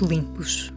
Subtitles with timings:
[0.00, 0.72] Limpos.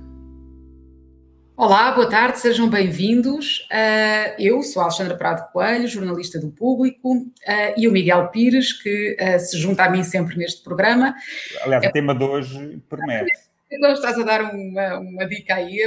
[1.61, 3.67] Olá, boa tarde, sejam bem-vindos.
[3.69, 7.27] Uh, eu sou a Alexandra Prado Coelho, jornalista do Público, uh,
[7.75, 11.13] e o Miguel Pires, que uh, se junta a mim sempre neste programa.
[11.61, 13.31] Aliás, o tema de hoje promete.
[13.69, 15.79] Então estás a dar uma, uma dica aí,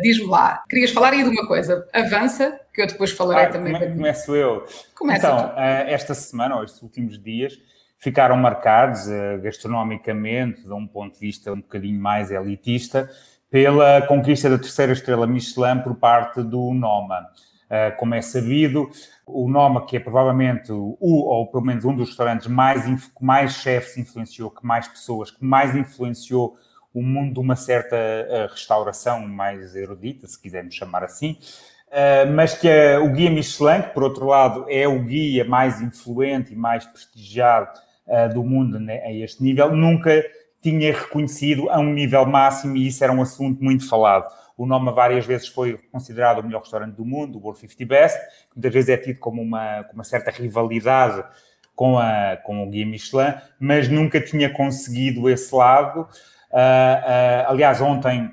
[0.00, 0.64] diz-me lá.
[0.68, 3.72] Querias falar aí de uma coisa, avança, que eu depois falarei ah, também.
[3.72, 4.66] Come, começo eu.
[4.94, 5.52] Começa então,
[5.86, 7.56] esta semana, ou estes últimos dias,
[8.00, 9.06] ficaram marcados
[9.42, 13.10] gastronomicamente, de um ponto de vista um bocadinho mais elitista,
[13.50, 17.28] pela conquista da terceira estrela Michelin por parte do Noma.
[17.66, 18.90] Uh, como é sabido,
[19.24, 23.52] o Noma, que é provavelmente o, ou pelo menos um dos restaurantes mais, que mais
[23.54, 26.56] chefes influenciou, que mais pessoas, que mais influenciou
[26.92, 31.38] o mundo de uma certa uh, restauração mais erudita, se quisermos chamar assim,
[32.32, 36.56] mas que o guia Michelin, que por outro lado é o guia mais influente e
[36.56, 37.68] mais prestigiado
[38.34, 40.24] do mundo né, a este nível, nunca
[40.60, 44.30] tinha reconhecido a um nível máximo e isso era um assunto muito falado.
[44.56, 48.18] O nome várias vezes foi considerado o melhor restaurante do mundo, o World 50 Best,
[48.18, 51.24] que muitas vezes é tido como uma, uma certa rivalidade
[51.74, 56.02] com, a, com o Guia Michelin, mas nunca tinha conseguido esse lado.
[56.50, 58.30] Uh, uh, aliás, ontem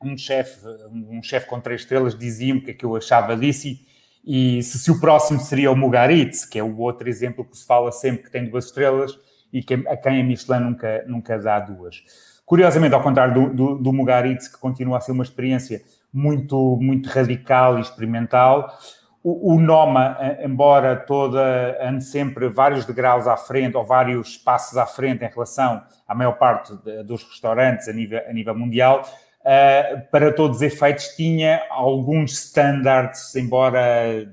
[0.00, 3.66] um chefe um chef com três estrelas dizia-me o que é que eu achava disso
[3.66, 3.80] e,
[4.24, 7.66] e se, se, o próximo seria o Mugaritz, que é o outro exemplo que se
[7.66, 9.18] fala sempre que tem duas estrelas,
[9.52, 12.02] e que, a quem a Michelin nunca, nunca dá duas.
[12.44, 17.08] Curiosamente, ao contrário do, do, do Mugaritz, que continua a ser uma experiência muito, muito
[17.08, 18.78] radical e experimental,
[19.22, 24.86] o, o Noma, embora toda ande sempre vários degraus à frente ou vários passos à
[24.86, 29.02] frente em relação à maior parte de, dos restaurantes a nível, a nível mundial,
[29.48, 34.30] uh, para todos os efeitos tinha alguns standards, embora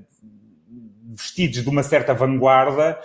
[1.14, 2.98] vestidos de uma certa vanguarda,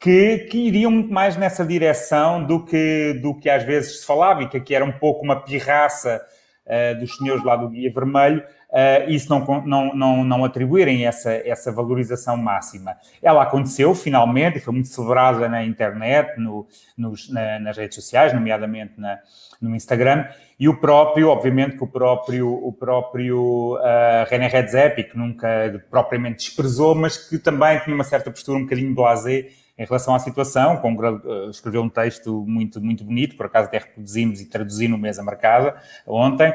[0.00, 4.42] que, que, iriam muito mais nessa direção do que, do que às vezes se falava
[4.42, 6.20] e que aqui era um pouco uma pirraça
[6.66, 8.42] uh, dos senhores lá do Guia Vermelho,
[8.74, 12.96] uh, isso não, não, não, não atribuírem essa, essa valorização máxima.
[13.22, 16.66] Ela aconteceu finalmente e foi muito celebrada na internet, no,
[16.98, 19.18] nos, na, nas redes sociais, nomeadamente na,
[19.60, 20.26] no Instagram,
[20.58, 25.48] e o próprio, obviamente que o próprio, o próprio uh, René Redzepi, que nunca
[25.90, 30.20] propriamente desprezou, mas que também tinha uma certa postura um bocadinho blasé em relação à
[30.20, 34.86] situação, com, uh, escreveu um texto muito, muito bonito, por acaso até reproduzimos e traduzi
[34.86, 36.54] no Mesa Marcada ontem,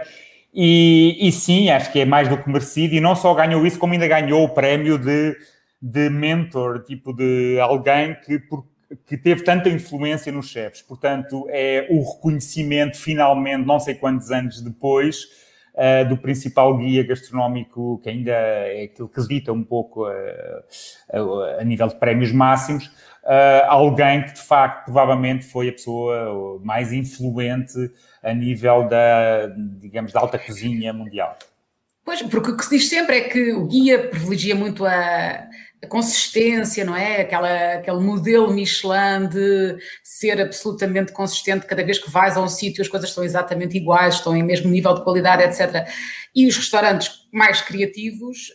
[0.54, 3.78] e, e, sim, acho que é mais do que merecido, e não só ganhou isso,
[3.78, 5.36] como ainda ganhou o prémio de,
[5.82, 8.66] de mentor, tipo de alguém que, por,
[9.06, 10.82] que teve tanta influência nos chefes.
[10.82, 15.26] Portanto, é o reconhecimento, finalmente, não sei quantos anos depois,
[15.76, 21.64] uh, do principal guia gastronómico, que ainda é aquilo que dita um pouco uh, a
[21.64, 22.88] nível de prémios máximos,
[23.24, 27.78] uh, alguém que de facto provavelmente foi a pessoa mais influente
[28.24, 29.48] a nível da,
[29.80, 31.38] digamos, da alta cozinha mundial.
[32.04, 35.48] Pois, porque o que se diz sempre é que o guia privilegia muito a,
[35.82, 37.22] a consistência, não é?
[37.22, 42.82] Aquela, aquele modelo Michelin de ser absolutamente consistente cada vez que vais a um sítio,
[42.82, 45.88] as coisas estão exatamente iguais, estão em mesmo nível de qualidade, etc.
[46.36, 48.52] E os restaurantes mais criativos,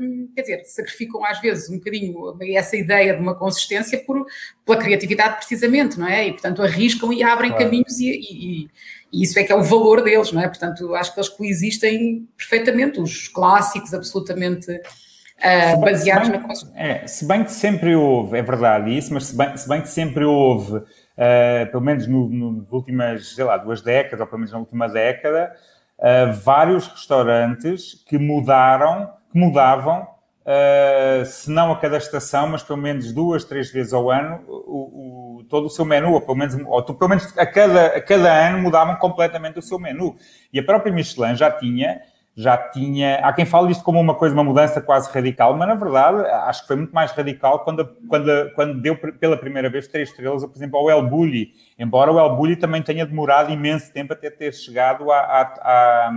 [0.00, 4.26] hum, quer dizer, sacrificam às vezes um bocadinho essa ideia de uma consistência por,
[4.64, 6.28] pela criatividade precisamente, não é?
[6.28, 7.64] E portanto arriscam e abrem claro.
[7.64, 8.70] caminhos e, e, e,
[9.12, 10.48] isso é que é o valor deles, não é?
[10.48, 16.80] Portanto, acho que eles coexistem perfeitamente, os clássicos absolutamente uh, baseados bem, na consistência.
[16.80, 19.88] É, se bem que sempre houve, é verdade isso, mas se bem, se bem que
[19.88, 24.38] sempre houve, uh, pelo menos no, no, nas últimas, sei lá, duas décadas, ou pelo
[24.38, 25.52] menos na última década,
[25.98, 30.06] uh, vários restaurantes que mudaram, que mudavam,
[30.50, 35.38] uh, se não a cada estação, mas pelo menos duas, três vezes ao ano, o,
[35.38, 38.48] o, todo o seu menu, ou pelo menos, ou pelo menos a, cada, a cada
[38.48, 40.16] ano mudavam completamente o seu menu.
[40.52, 42.00] E a própria Michelin já tinha
[42.36, 43.16] já tinha.
[43.16, 46.62] Há quem fale isto como uma coisa, uma mudança quase radical, mas na verdade acho
[46.62, 50.56] que foi muito mais radical quando, quando, quando deu pela primeira vez três estrelas, por
[50.56, 51.52] exemplo, ao El Bulli.
[51.78, 56.12] Embora o El Bulli também tenha demorado imenso tempo até ter chegado à, à,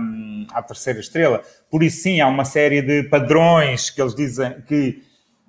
[0.52, 1.42] à, terceira estrela.
[1.70, 5.02] Por isso, sim, há uma série de padrões que eles dizem que,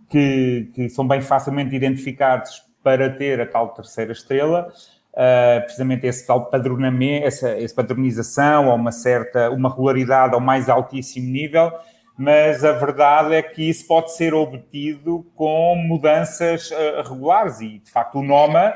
[0.09, 4.71] que, que são bem facilmente identificados para ter a tal terceira estrela
[5.15, 10.69] uh, precisamente esse tal padronamento, essa, essa padronização ou uma certa, uma regularidade ao mais
[10.69, 11.71] altíssimo nível,
[12.17, 17.91] mas a verdade é que isso pode ser obtido com mudanças uh, regulares e, de
[17.91, 18.73] facto, o NOMA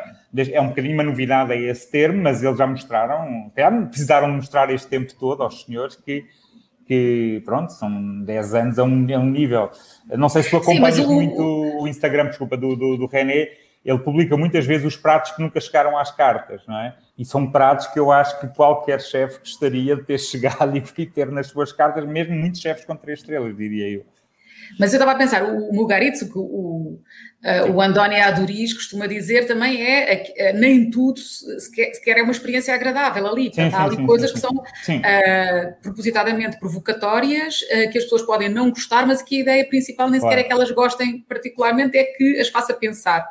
[0.52, 4.70] é um bocadinho uma novidade a esse termo, mas eles já mostraram, até precisaram mostrar
[4.70, 6.26] este tempo todo aos senhores que
[6.90, 9.70] que, pronto, são 10 anos a um, a um nível.
[10.08, 13.50] Não sei se tu acompanhas Sim, muito o Instagram, desculpa, do, do, do René,
[13.84, 16.96] ele publica muitas vezes os pratos que nunca chegaram às cartas, não é?
[17.18, 21.32] E são pratos que eu acho que qualquer chefe gostaria de ter chegado e ter
[21.32, 24.06] nas suas cartas, mesmo muitos chefes com três estrelas, diria eu.
[24.80, 27.00] Mas eu estava a pensar, o, Mugaritsu, o,
[27.40, 32.76] Uh, o Andónio Aduriz costuma dizer também é, nem tudo sequer, sequer, é uma experiência
[32.76, 33.50] agradável ali.
[33.54, 38.24] Sim, há ali sim, coisas sim, que são uh, propositadamente provocatórias, uh, que as pessoas
[38.24, 40.36] podem não gostar, mas que a ideia principal nem claro.
[40.36, 43.26] sequer é que elas gostem particularmente, é que as faça pensar.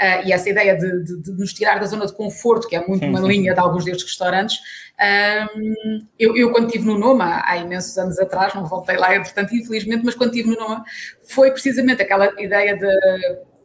[0.00, 2.84] Uh, e essa ideia de, de, de, nos tirar da zona de conforto, que é
[2.84, 3.28] muito sim, uma sim.
[3.28, 4.58] linha de alguns destes restaurantes.
[5.56, 9.54] Um, eu, eu, quando estive no Noma, há imensos anos atrás, não voltei lá, portanto,
[9.54, 10.84] infelizmente, mas quando estive no Noma,
[11.28, 12.88] foi precisamente aquela ideia de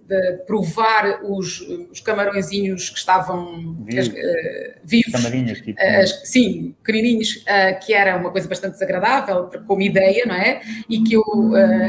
[0.10, 1.62] de provar os,
[1.92, 4.10] os camarõezinhos que estavam Vivo.
[4.10, 5.12] uh, vivos.
[5.12, 5.80] Camarinhas, tipo.
[5.80, 10.62] Uh, sim, pequenininhos, uh, que era uma coisa bastante desagradável como ideia, não é?
[10.90, 11.24] E que eu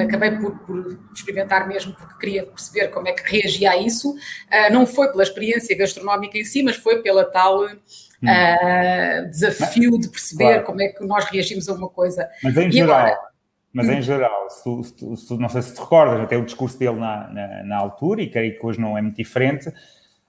[0.03, 4.15] acabei por, por, experimentar mesmo porque queria perceber como é que reagia a isso.
[4.71, 7.67] não foi pela experiência gastronómica em si, mas foi pela tal.
[8.23, 9.31] Hum.
[9.31, 10.65] desafio de perceber claro.
[10.65, 12.29] como é que nós reagimos a uma coisa.
[12.43, 13.30] Mas em e geral, agora,
[13.73, 16.37] mas em geral, se tu, se tu, se tu, não sei se te recordas, até
[16.37, 19.69] o discurso dele na, na, na altura, e creio que hoje não é muito diferente,
[19.69, 19.73] uh,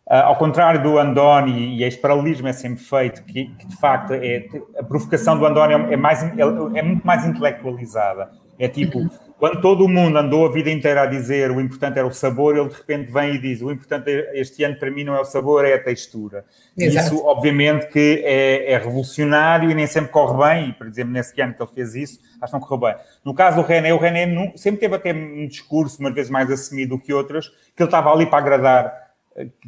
[0.06, 4.48] ao contrário do Andoni, e este paralelismo é sempre feito, que, que de facto é,
[4.78, 8.30] a provocação do Andoni é, mais, é, é muito mais intelectualizada.
[8.60, 9.10] É tipo,
[9.40, 12.56] quando todo o mundo andou a vida inteira a dizer o importante era o sabor,
[12.56, 15.26] ele de repente vem e diz o importante este ano para mim não é o
[15.26, 16.46] sabor, é a textura.
[16.78, 17.16] Exato.
[17.16, 21.42] Isso, obviamente, que é, é, revolucionário e nem sempre corre bem, e, por exemplo, nesse
[21.42, 23.04] ano que ele fez isso, acho que não correu bem.
[23.24, 26.98] No caso do René, o René sempre teve até um discurso, umas vezes mais assumido
[26.98, 29.12] do que outras, que ele estava ali para agradar,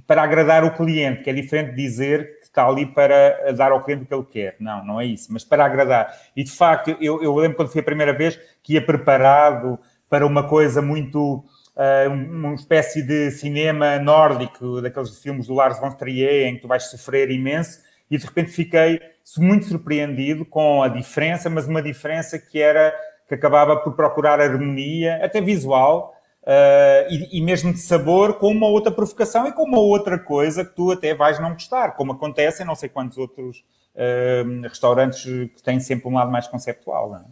[0.08, 4.04] para agradar o cliente, que é diferente de dizer está ali para dar ao cliente
[4.04, 4.56] o que ele quer.
[4.60, 6.16] Não, não é isso, mas para agradar.
[6.36, 10.26] E de facto, eu, eu lembro quando fui a primeira vez que ia preparado para
[10.26, 11.44] uma coisa muito.
[11.76, 16.68] Uh, uma espécie de cinema nórdico, daqueles filmes do Lars von Trier, em que tu
[16.68, 17.80] vais sofrer imenso,
[18.14, 19.02] e de repente fiquei
[19.38, 22.94] muito surpreendido com a diferença, mas uma diferença que era
[23.28, 26.14] que acabava por procurar harmonia, até visual,
[26.46, 30.66] Uh, e, e, mesmo de sabor com uma outra provocação e com uma outra coisa
[30.66, 33.64] que tu até vais não gostar, como acontece em não sei quantos outros
[33.96, 37.12] uh, restaurantes que têm sempre um lado mais conceptual.
[37.12, 37.24] Não é?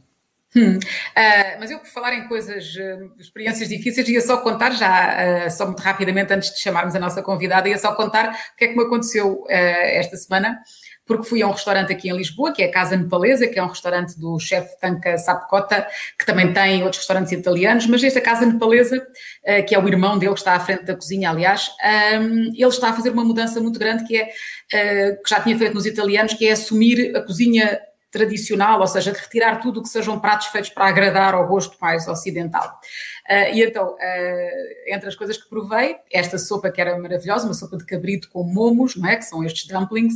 [0.55, 0.77] Hum.
[0.77, 2.73] Uh, mas eu, por falar em coisas,
[3.17, 7.69] experiências difíceis, ia só contar já, só muito rapidamente, antes de chamarmos a nossa convidada,
[7.69, 10.59] ia só contar o que é que me aconteceu esta semana
[11.11, 13.63] porque fui a um restaurante aqui em Lisboa, que é a Casa Nepalesa, que é
[13.63, 15.85] um restaurante do chefe Tanka Sapcota,
[16.17, 19.05] que também tem outros restaurantes italianos, mas esta Casa Nepalesa,
[19.67, 22.91] que é o irmão dele, que está à frente da cozinha, aliás, ehm, ele está
[22.91, 24.25] a fazer uma mudança muito grande, que é,
[25.15, 27.79] que já tinha feito nos italianos, que é assumir a cozinha
[28.11, 31.77] tradicional, ou seja, de retirar tudo o que sejam pratos feitos para agradar ao gosto
[31.79, 32.79] mais ocidental.
[33.29, 37.53] Uh, e então, uh, entre as coisas que provei, esta sopa que era maravilhosa, uma
[37.53, 39.15] sopa de cabrito com momos, não é?
[39.15, 40.15] que são estes dumplings,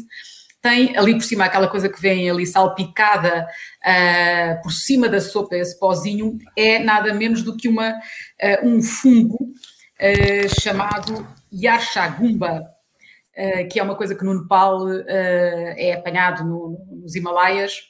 [0.61, 3.47] tem ali por cima aquela coisa que vem ali salpicada
[3.81, 7.93] uh, por cima da sopa, esse pozinho, é nada menos do que uma,
[8.63, 9.53] um fungo
[10.59, 12.74] chamado Yarshagumba,
[13.69, 17.81] que é uma coisa que no Nepal é apanhado no, nos Himalaias,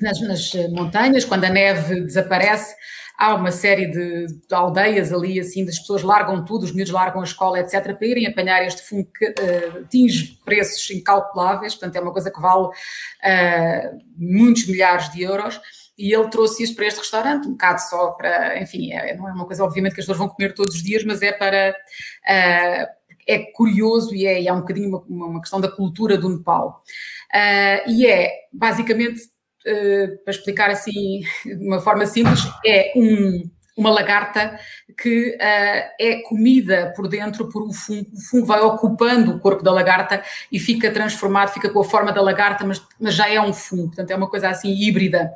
[0.00, 2.74] nas, nas montanhas, quando a neve desaparece,
[3.20, 7.20] há uma série de, de, aldeias ali, assim, das pessoas largam tudo, os miúdos largam
[7.20, 12.00] a escola, etc., para irem apanhar este fungo que uh, atinge preços incalculáveis, portanto é
[12.00, 15.60] uma coisa que vale uh, muitos milhares de euros,
[15.98, 19.32] e ele trouxe isso para este restaurante, um bocado só para, enfim, é, não é
[19.32, 21.76] uma coisa obviamente que as pessoas vão comer todos os dias, mas é para...
[22.26, 22.99] Uh,
[23.30, 26.82] é curioso e é, é um bocadinho uma, uma, questão da cultura do Nepal.
[27.86, 29.20] e é, basicamente,
[29.66, 34.58] uh, para explicar assim de uma forma simples, é um, uma lagarta
[35.00, 38.10] que uh, é comida por dentro por um fungo.
[38.12, 42.12] O fungo vai ocupando o corpo da lagarta e fica transformado, fica com a forma
[42.12, 43.88] da lagarta, mas, mas já é um fungo.
[43.88, 45.32] Portanto, é uma coisa assim híbrida.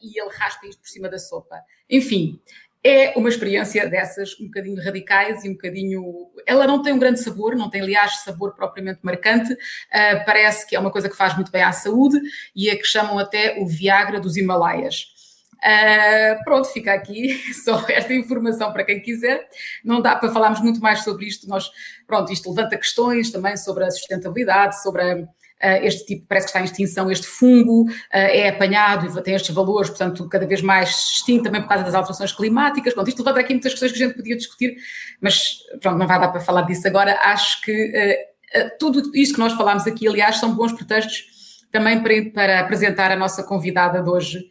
[0.00, 1.56] E ele raspa isto por cima da sopa.
[1.88, 2.40] Enfim,
[2.84, 6.02] é uma experiência dessas um bocadinho radicais e um bocadinho.
[6.46, 9.52] Ela não tem um grande sabor, não tem, aliás, sabor propriamente marcante.
[9.52, 12.20] Uh, parece que é uma coisa que faz muito bem à saúde
[12.56, 15.12] e é que chamam até o Viagra dos Himalaias.
[15.58, 19.48] Uh, pronto, fica aqui só esta informação para quem quiser.
[19.84, 21.48] Não dá para falarmos muito mais sobre isto.
[21.48, 21.70] Nós,
[22.04, 25.28] pronto, isto levanta questões também sobre a sustentabilidade, sobre a
[25.62, 29.54] este tipo parece que está em extinção, este fungo eh, é apanhado e tem estes
[29.54, 32.92] valores, portanto, cada vez mais extinto também por causa das alterações climáticas.
[32.92, 34.76] Pronto, isto levanta aqui muitas questões que a gente podia discutir,
[35.20, 37.16] mas pronto, não vai dar para falar disso agora.
[37.22, 41.26] Acho que uh, tudo isto que nós falámos aqui, aliás, são bons pretextos
[41.70, 44.44] também para, para apresentar a nossa convidada de hoje,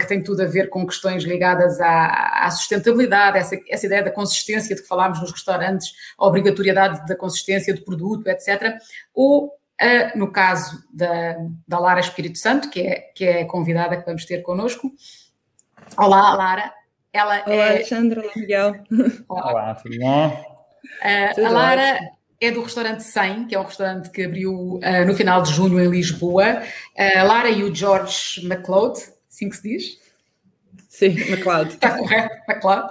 [0.00, 4.10] que tem tudo a ver com questões ligadas à, à sustentabilidade, essa, essa, ideia da
[4.10, 8.74] consistência de que falámos nos restaurantes, a obrigatoriedade da consistência do produto, etc.
[9.14, 13.96] Ou, uh, no caso da, da Lara Espírito Santo, que é, que é a convidada
[13.96, 14.92] que vamos ter connosco.
[15.96, 16.72] Olá, Lara.
[17.12, 17.70] Ela Olá, é...
[17.70, 18.20] Alexandra.
[18.20, 18.74] Olá, Miguel.
[19.28, 20.28] Olá, Olá tudo bom?
[20.28, 22.10] Uh, a Lara ótimo.
[22.40, 25.80] é do restaurante 100, que é um restaurante que abriu uh, no final de junho
[25.80, 26.62] em Lisboa.
[26.96, 29.98] Uh, a Lara e o George McLeod, assim que se diz?
[30.88, 31.70] Sim, McLeod.
[31.70, 32.90] Está correto, McLeod,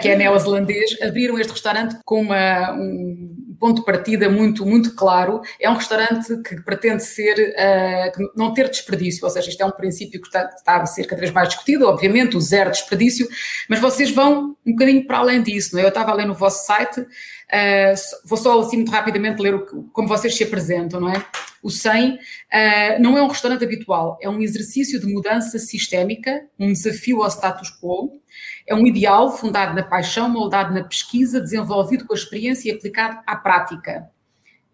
[0.00, 5.40] que é neozelandês, abriram este restaurante com uma, um ponto de partida muito, muito claro.
[5.60, 9.70] É um restaurante que pretende ser, uh, não ter desperdício, ou seja, isto é um
[9.70, 13.28] princípio que está, está, a ser cada vez mais discutido, obviamente, o zero desperdício,
[13.68, 15.84] mas vocês vão um bocadinho para além disso, não é?
[15.84, 17.06] Eu estava a ler no vosso site
[17.54, 17.94] Uh,
[18.24, 21.24] vou só assim muito rapidamente ler o como vocês se apresentam, não é?
[21.62, 22.18] O 100 uh,
[22.50, 27.30] ah, não é um restaurante habitual, é um exercício de mudança sistémica, um desafio ao
[27.30, 28.20] status quo,
[28.66, 33.20] é um ideal fundado na paixão, moldado na pesquisa, desenvolvido com a experiência e aplicado
[33.26, 34.08] à prática.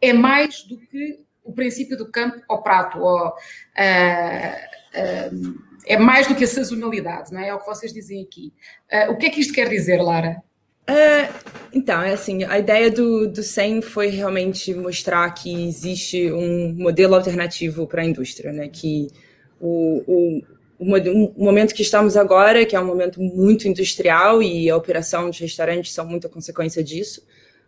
[0.00, 3.32] É mais do que o princípio do campo ao prato, ou, uh,
[5.86, 7.48] é mais do que a sazonalidade, não é?
[7.48, 8.52] É o que vocês dizem aqui.
[9.08, 10.42] o que é que isto quer dizer, Lara?
[11.72, 17.14] Então, é assim, a ideia do, do SEM foi realmente mostrar que existe um modelo
[17.14, 18.68] alternativo para a indústria, né?
[18.68, 19.08] Que
[19.60, 20.42] o, o,
[20.80, 25.42] o, momento que estamos agora, que é um momento muito industrial e a operação de
[25.42, 27.22] restaurantes são muita consequência disso,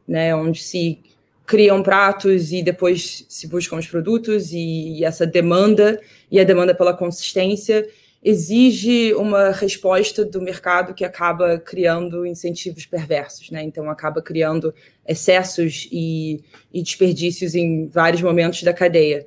[0.09, 0.35] né?
[0.35, 0.99] Onde se
[1.45, 6.01] criam pratos e depois se buscam os produtos e, e essa demanda
[6.31, 7.87] e a demanda pela consistência
[8.25, 13.63] exige uma resposta do mercado que acaba criando incentivos perversos, né?
[13.63, 14.73] Então acaba criando
[15.07, 16.41] excessos e,
[16.73, 19.27] e desperdícios em vários momentos da cadeia.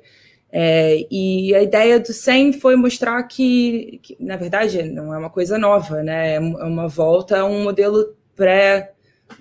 [0.50, 5.30] É, e a ideia do SEM foi mostrar que, que, na verdade, não é uma
[5.30, 6.34] coisa nova, né?
[6.34, 8.92] É, é uma volta a um modelo pré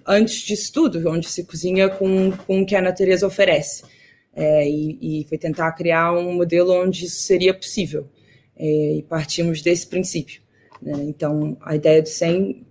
[0.06, 3.84] antes disso tudo, onde se cozinha com, com o que a natureza oferece.
[4.36, 8.10] É, e, e foi tentar criar um modelo onde isso seria possível
[8.58, 10.42] é, e partimos desse princípio.
[10.82, 10.94] Né?
[11.04, 12.66] Então, a ideia do SEM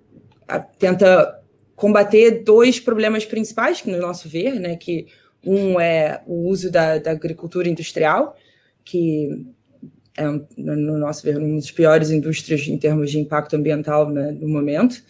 [0.79, 1.41] tenta
[1.75, 5.07] combater dois problemas principais, que no nosso ver, né, que
[5.47, 8.37] um é o uso da, da agricultura industrial,
[8.85, 9.47] que
[10.17, 10.25] é,
[10.57, 15.03] no nosso ver, uma das piores indústrias em termos de impacto ambiental né, no momento,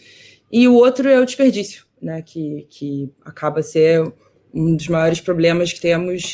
[0.50, 4.12] e o outro é o desperdício, né, que, que acaba ser
[4.52, 6.32] um dos maiores problemas que temos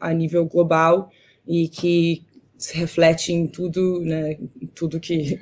[0.00, 1.10] a, nível global
[1.46, 2.22] e que
[2.58, 5.38] se reflete em tudo, né, em tudo que,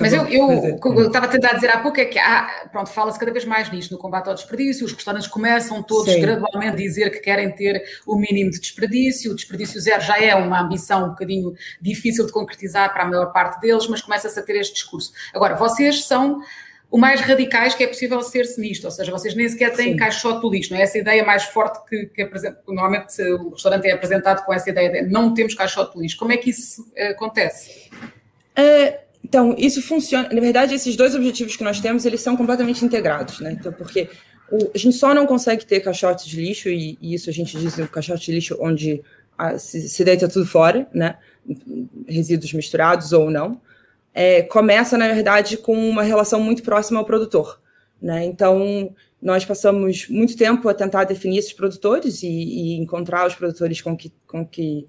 [0.00, 3.18] mas eu, eu, eu estava a tentar dizer há pouco é que há, pronto, fala-se
[3.18, 6.20] cada vez mais nisto no combate ao desperdício, os restaurantes começam todos Sim.
[6.20, 10.34] gradualmente a dizer que querem ter o mínimo de desperdício, o desperdício zero já é
[10.34, 14.42] uma ambição um bocadinho difícil de concretizar para a maior parte deles, mas começa-se a
[14.42, 15.12] ter este discurso.
[15.34, 16.40] Agora, vocês são
[16.94, 19.96] o mais radicais que é possível ser-se nisto, ou seja, vocês nem sequer têm Sim.
[19.96, 22.30] caixote do lixo, não é essa ideia mais forte que, que
[22.68, 26.16] normalmente o restaurante é apresentado com essa ideia de não temos caixote do lixo.
[26.16, 27.90] Como é que isso uh, acontece?
[28.56, 30.28] Uh, então, isso funciona.
[30.30, 33.56] Na verdade, esses dois objetivos que nós temos, eles são completamente integrados, né?
[33.58, 34.10] Então, porque
[34.52, 37.56] o, a gente só não consegue ter caixotes de lixo, e, e isso a gente
[37.58, 39.02] diz um caixote de lixo onde
[39.36, 41.16] a, se, se deita tudo fora, né?
[42.06, 43.60] Resíduos misturados ou não
[44.14, 47.60] é, começa, na verdade, com uma relação muito próxima ao produtor.
[48.00, 48.24] Né?
[48.24, 53.82] Então, nós passamos muito tempo a tentar definir esses produtores e, e encontrar os produtores
[53.82, 54.86] com que, com que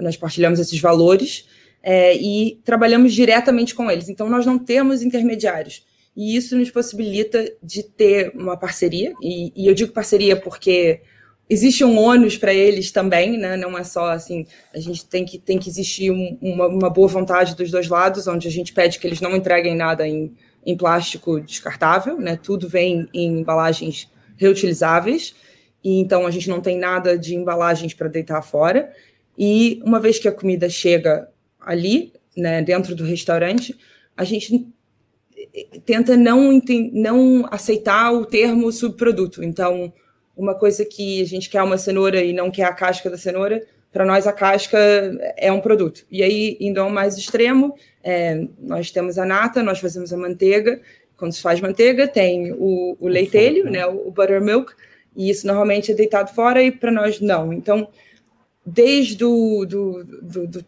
[0.00, 1.46] nós partilhamos esses valores
[1.88, 4.08] é, e trabalhamos diretamente com eles.
[4.08, 5.86] Então, nós não temos intermediários.
[6.16, 11.00] E isso nos possibilita de ter uma parceria, e, e eu digo parceria porque
[11.48, 13.56] existe um ônus para eles também, né?
[13.56, 17.06] Não é só assim, a gente tem que, tem que existir um, uma, uma, boa
[17.06, 20.76] vontade dos dois lados, onde a gente pede que eles não entreguem nada em, em
[20.76, 22.36] plástico descartável, né?
[22.42, 25.36] Tudo vem em embalagens reutilizáveis,
[25.84, 28.90] e então a gente não tem nada de embalagens para deitar fora.
[29.38, 31.28] E uma vez que a comida chega
[31.66, 33.76] ali, né, dentro do restaurante,
[34.16, 34.66] a gente
[35.84, 36.60] tenta não,
[36.92, 39.42] não aceitar o termo subproduto.
[39.42, 39.92] Então,
[40.36, 43.62] uma coisa que a gente quer uma cenoura e não quer a casca da cenoura,
[43.92, 44.78] para nós a casca
[45.36, 46.06] é um produto.
[46.10, 50.80] E aí, indo ao mais extremo, é, nós temos a nata, nós fazemos a manteiga.
[51.16, 54.72] Quando se faz manteiga, tem o, o leitelho, né, o, o buttermilk,
[55.16, 57.52] e isso normalmente é deitado fora e para nós não.
[57.52, 57.88] Então,
[58.64, 60.64] desde do, do, do, do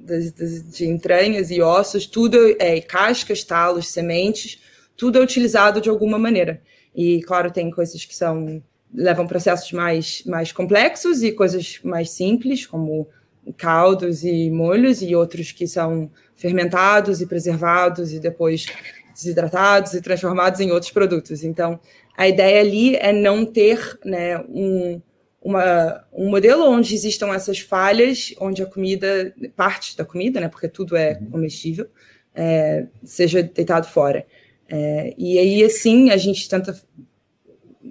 [0.00, 4.60] de entranhas e ossos, tudo é cascas, talos, sementes,
[4.96, 6.62] tudo é utilizado de alguma maneira.
[6.94, 12.66] E, claro, tem coisas que são levam processos mais, mais complexos e coisas mais simples,
[12.66, 13.08] como
[13.56, 18.66] caldos e molhos, e outros que são fermentados e preservados e depois
[19.14, 21.44] desidratados e transformados em outros produtos.
[21.44, 21.78] Então,
[22.16, 25.00] a ideia ali é não ter né, um,
[25.42, 30.68] uma, um modelo onde existam essas falhas, onde a comida, parte da comida, né, porque
[30.68, 31.30] tudo é uhum.
[31.30, 31.86] comestível,
[32.34, 34.26] é, seja deitado fora.
[34.68, 36.78] É, e aí, assim, a gente tenta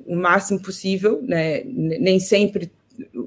[0.05, 2.71] o máximo possível, né, nem sempre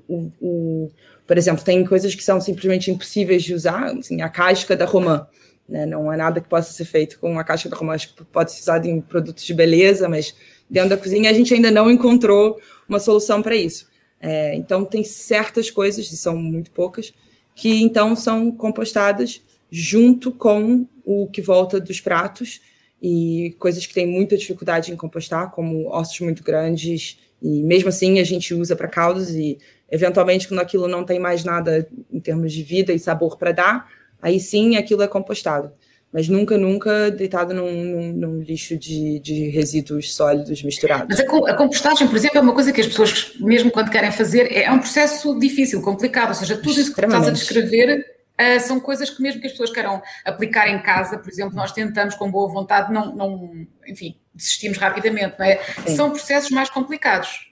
[0.09, 0.91] o, o,
[1.27, 5.27] por exemplo, tem coisas que são simplesmente impossíveis de usar, assim, a casca da romã,
[5.69, 8.25] né, não é nada que possa ser feito com a casca da romã, acho que
[8.25, 10.35] pode ser usado em produtos de beleza, mas
[10.69, 13.92] dentro da cozinha a gente ainda não encontrou uma solução para isso.
[14.23, 17.13] É, então, tem certas coisas, e são muito poucas,
[17.57, 22.61] que então são compostadas junto com o que volta dos pratos
[23.03, 28.21] e coisas que têm muita dificuldade em compostar, como ossos muito grandes, e mesmo assim
[28.21, 29.59] a gente usa para caldos e
[29.91, 33.89] eventualmente quando aquilo não tem mais nada em termos de vida e sabor para dar,
[34.21, 35.73] aí sim aquilo é compostado
[36.13, 41.07] mas nunca, nunca deitado num, num, num lixo de, de, resíduos sólidos misturados.
[41.09, 44.53] Mas a, compostagem, por exemplo, é uma coisa que as pessoas, mesmo quando querem fazer,
[44.53, 48.05] é, é um processo difícil, complicado, ou seja, tudo isso que estás a descrever
[48.39, 51.73] uh, são coisas que mesmo que as pessoas queiram aplicar em casa, por exemplo, nós
[51.73, 55.61] tentamos com boa vontade, não, não enfim, desistimos rapidamente, não é?
[55.87, 55.97] Sim.
[55.97, 57.51] São processos mais complicados.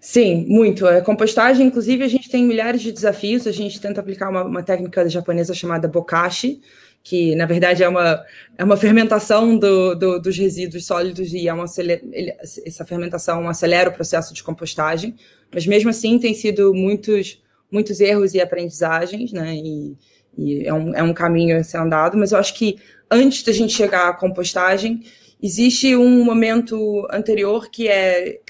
[0.00, 0.86] Sim, muito.
[0.86, 3.44] A compostagem, inclusive, a gente tem milhares de desafios.
[3.44, 6.60] A gente tenta aplicar uma, uma técnica japonesa chamada bokashi,
[7.06, 8.20] que na verdade é uma,
[8.58, 11.66] é uma fermentação do, do, dos resíduos sólidos e é uma
[12.66, 15.14] essa fermentação acelera o processo de compostagem,
[15.54, 19.54] mas mesmo assim tem sido muitos, muitos erros e aprendizagens, né?
[19.54, 19.96] E,
[20.36, 22.76] e é, um, é um caminho a ser andado, mas eu acho que
[23.08, 25.04] antes da gente chegar à compostagem,
[25.40, 28.40] existe um momento anterior que é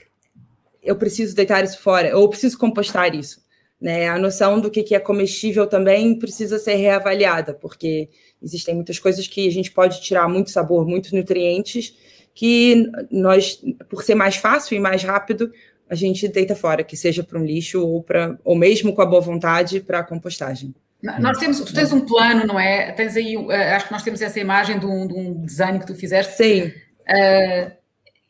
[0.82, 3.44] eu preciso deitar isso fora, ou preciso compostar isso.
[3.78, 4.08] Né?
[4.08, 8.08] A noção do que é comestível também precisa ser reavaliada, porque
[8.43, 11.95] existem muitas coisas que a gente pode tirar muito sabor, muitos nutrientes,
[12.35, 15.51] que nós, por ser mais fácil e mais rápido,
[15.88, 19.07] a gente deita fora, que seja para um lixo ou, para, ou mesmo com a
[19.07, 20.75] boa vontade para a compostagem.
[21.20, 22.90] Nós temos, tu tens um plano, não é?
[22.92, 25.87] Tens aí, eh, acho que nós temos essa imagem de um, de um desenho que
[25.87, 26.35] tu fizeste.
[26.35, 26.62] Sim.
[26.62, 27.70] Uh,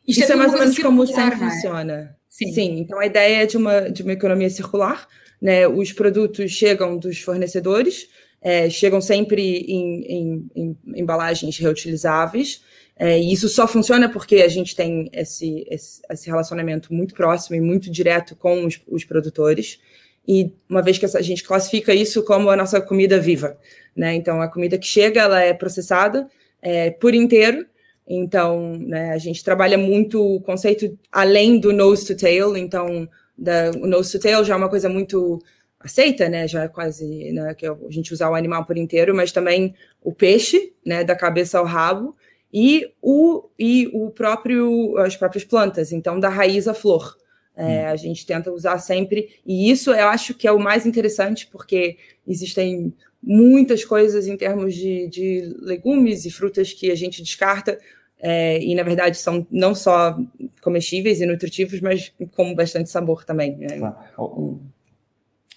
[0.07, 1.31] isto Isso é, é mais ou menos como o SEM é?
[1.31, 2.15] funciona.
[2.29, 2.53] Sim.
[2.53, 2.79] Sim.
[2.79, 5.07] Então a ideia é de uma, de uma economia circular,
[5.41, 5.67] né?
[5.67, 8.07] Os produtos chegam dos fornecedores,
[8.41, 12.61] é, chegam sempre em, em, em embalagens reutilizáveis.
[12.99, 17.55] É, e isso só funciona porque a gente tem esse, esse, esse relacionamento muito próximo
[17.55, 19.79] e muito direto com os, os, produtores.
[20.27, 23.57] E uma vez que a gente classifica isso como a nossa comida viva,
[23.95, 24.15] né?
[24.15, 26.27] Então, a comida que chega, ela é processada
[26.61, 27.65] é, por inteiro.
[28.07, 32.57] Então, né, a gente trabalha muito o conceito além do nose to tail.
[32.57, 35.39] Então, da, o nose to tail já é uma coisa muito
[35.79, 36.47] aceita, né?
[36.47, 37.53] Já é quase, né?
[37.53, 41.03] Que é a gente usar o animal por inteiro, mas também o peixe, né?
[41.03, 42.15] Da cabeça ao rabo
[42.53, 47.15] e o e o próprio as próprias plantas, então da raiz à flor.
[47.55, 47.87] É, hum.
[47.87, 51.97] A gente tenta usar sempre e isso eu acho que é o mais interessante porque
[52.27, 57.79] existem muitas coisas em termos de, de legumes e frutas que a gente descarta
[58.19, 60.17] é, e na verdade são não só
[60.61, 63.57] comestíveis e nutritivos, mas com bastante sabor também.
[63.57, 63.77] Né?
[63.77, 64.59] Claro.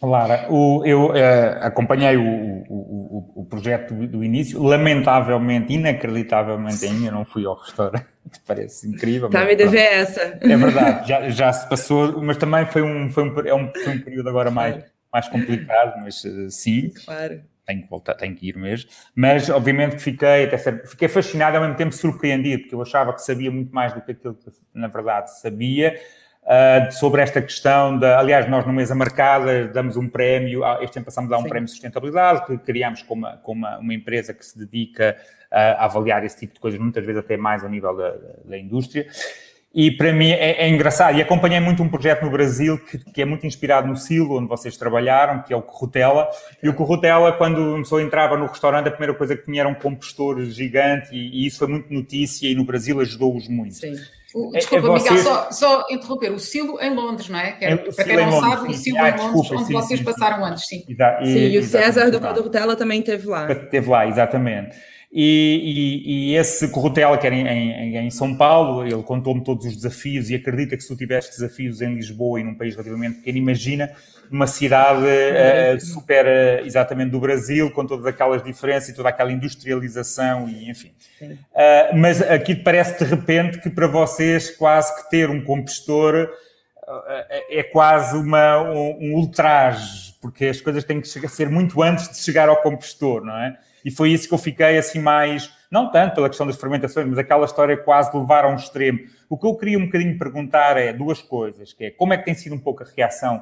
[0.03, 7.11] Lara, o, eu uh, acompanhei o, o, o, projeto do, do, início, lamentavelmente, inacreditavelmente ainda
[7.11, 8.07] não fui ao restaurante,
[8.47, 9.27] parece incrível.
[9.27, 10.39] Está a me dever essa.
[10.41, 13.93] É verdade, já, já se passou, mas também foi um, foi um, é um, foi
[13.93, 14.83] um período agora mais,
[15.13, 16.91] mais complicado, mas uh, sim.
[17.05, 17.43] Claro.
[17.67, 18.91] Tenho que voltar, tenho que ir mesmo.
[19.15, 23.13] Mas, obviamente, que fiquei, até, fiquei fascinado e ao mesmo tempo surpreendido, porque eu achava
[23.13, 25.95] que sabia muito mais do que aquilo que, na verdade, sabia
[26.43, 28.19] uh, sobre esta questão da.
[28.19, 31.49] Aliás, nós no Mesa Marcada damos um prémio, este ano passamos a um Sim.
[31.49, 35.17] prémio de sustentabilidade que criamos com uma, com uma, uma empresa que se dedica
[35.51, 38.59] uh, a avaliar esse tipo de coisas, muitas vezes até mais ao nível da, da
[38.59, 39.07] indústria.
[39.73, 41.17] E para mim é, é, engraçado.
[41.17, 44.49] E acompanhei muito um projeto no Brasil que, que, é muito inspirado no silo onde
[44.49, 46.29] vocês trabalharam, que é o Corrutela.
[46.61, 49.69] E o Corrutela, quando a pessoa entrava no restaurante, a primeira coisa que tinha era
[49.69, 53.75] um compostor gigante, e, e isso foi muito notícia, e no Brasil ajudou-os muito.
[53.75, 53.95] Sim.
[54.35, 56.33] O, é, desculpa, é, Miguel, só, só, interromper.
[56.33, 57.53] O Silo em Londres, não é?
[57.53, 59.99] Que é, para quem não sabe, o Silo ah, em Londres, desculpa, onde sim, vocês
[59.99, 60.85] sim, passaram antes, sim.
[60.89, 63.51] Exa sim, e, o César do Corrutela também esteve lá.
[63.51, 64.77] Esteve lá, exatamente.
[65.13, 69.67] E, e, e, esse Corrutela, que era em, em, em São Paulo, ele contou-me todos
[69.67, 73.17] os desafios e acredita que se tu tivesse desafios em Lisboa e num país relativamente
[73.17, 73.91] pequeno, imagina
[74.31, 79.33] uma cidade uh, super, uh, exatamente, do Brasil, com todas aquelas diferenças e toda aquela
[79.33, 80.93] industrialização e enfim.
[81.21, 86.31] Uh, mas aqui parece de repente que para vocês quase que ter um compostor
[87.49, 92.19] é quase uma, um, um ultraje porque as coisas têm que ser muito antes de
[92.19, 93.59] chegar ao compostor, não é?
[93.85, 97.19] E foi isso que eu fiquei assim mais, não tanto pela questão das fermentações, mas
[97.19, 99.01] aquela história quase de levar a um extremo.
[99.31, 102.25] O que eu queria um bocadinho perguntar é duas coisas, que é como é que
[102.25, 103.41] tem sido um pouco a reação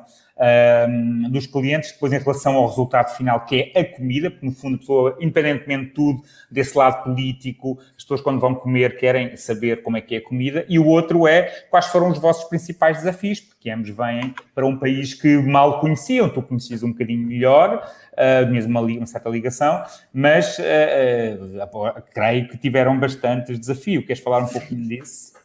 [0.86, 4.52] um, dos clientes depois em relação ao resultado final, que é a comida, porque no
[4.52, 9.34] fundo a pessoa, independentemente de tudo, desse lado político, as pessoas quando vão comer querem
[9.38, 12.44] saber como é que é a comida, e o outro é quais foram os vossos
[12.44, 17.26] principais desafios, porque ambos vêm para um país que mal conheciam, tu conhecias um bocadinho
[17.26, 24.04] melhor, uh, mesmo uma, uma certa ligação, mas uh, uh, creio que tiveram bastantes desafios.
[24.04, 25.37] Queres falar um pouquinho disso?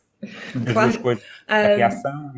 [0.52, 0.90] Claro.
[0.90, 2.34] duas coisas, a reação?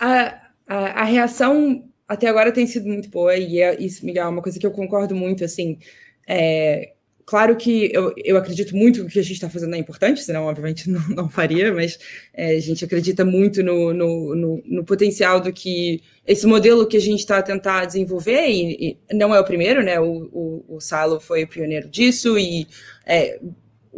[0.00, 4.28] A, a, a, reação até agora tem sido muito boa, e é, isso, Miguel, é
[4.28, 5.78] uma coisa que eu concordo muito, assim,
[6.26, 6.92] é,
[7.28, 10.22] Claro que eu, eu acredito muito que o que a gente está fazendo é importante,
[10.22, 11.98] senão, obviamente, não, não faria, mas
[12.32, 16.96] é, a gente acredita muito no, no, no, no, potencial do que esse modelo que
[16.96, 20.00] a gente está a tentar desenvolver, e, e, não é o primeiro, né?
[20.00, 22.66] O, o, o Salo foi o pioneiro disso, e
[23.04, 23.38] é,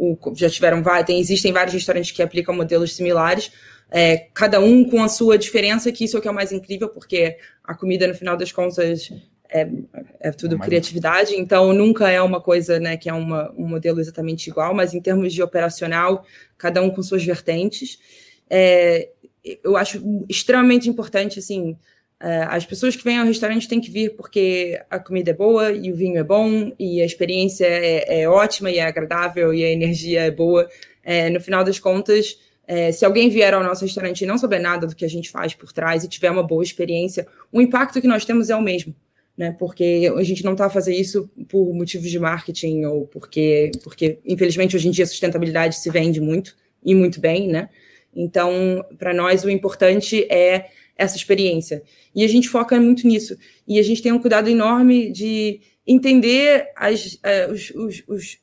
[0.01, 3.51] o, já tiveram tem, existem vários restaurantes que aplicam modelos similares,
[3.91, 6.51] é, cada um com a sua diferença, que isso é o que é o mais
[6.51, 9.13] incrível, porque a comida, no final das contas,
[9.47, 9.69] é,
[10.19, 10.65] é tudo mas...
[10.65, 14.95] criatividade, então nunca é uma coisa né, que é uma, um modelo exatamente igual, mas
[14.95, 16.25] em termos de operacional,
[16.57, 17.99] cada um com suas vertentes.
[18.49, 19.07] É,
[19.63, 21.77] eu acho extremamente importante, assim, é,
[22.49, 25.91] as pessoas que vêm ao restaurante têm que vir porque a comida é boa e
[25.91, 29.69] o vinho é bom e a experiência é, é ótima e é agradável e a
[29.69, 30.69] energia é boa.
[31.03, 34.61] É, no final das contas, é, se alguém vier ao nosso restaurante e não souber
[34.61, 37.99] nada do que a gente faz por trás e tiver uma boa experiência, o impacto
[37.99, 38.95] que nós temos é o mesmo
[39.37, 39.55] né?
[39.57, 44.19] Porque a gente não está a fazer isso por motivos de marketing ou porque, porque
[44.25, 47.69] infelizmente hoje em dia a sustentabilidade se vende muito e muito bem, né?
[48.13, 51.83] Então, para nós o importante é essa experiência.
[52.13, 53.37] E a gente foca muito nisso.
[53.67, 58.37] E a gente tem um cuidado enorme de entender as, uh, os, os, os,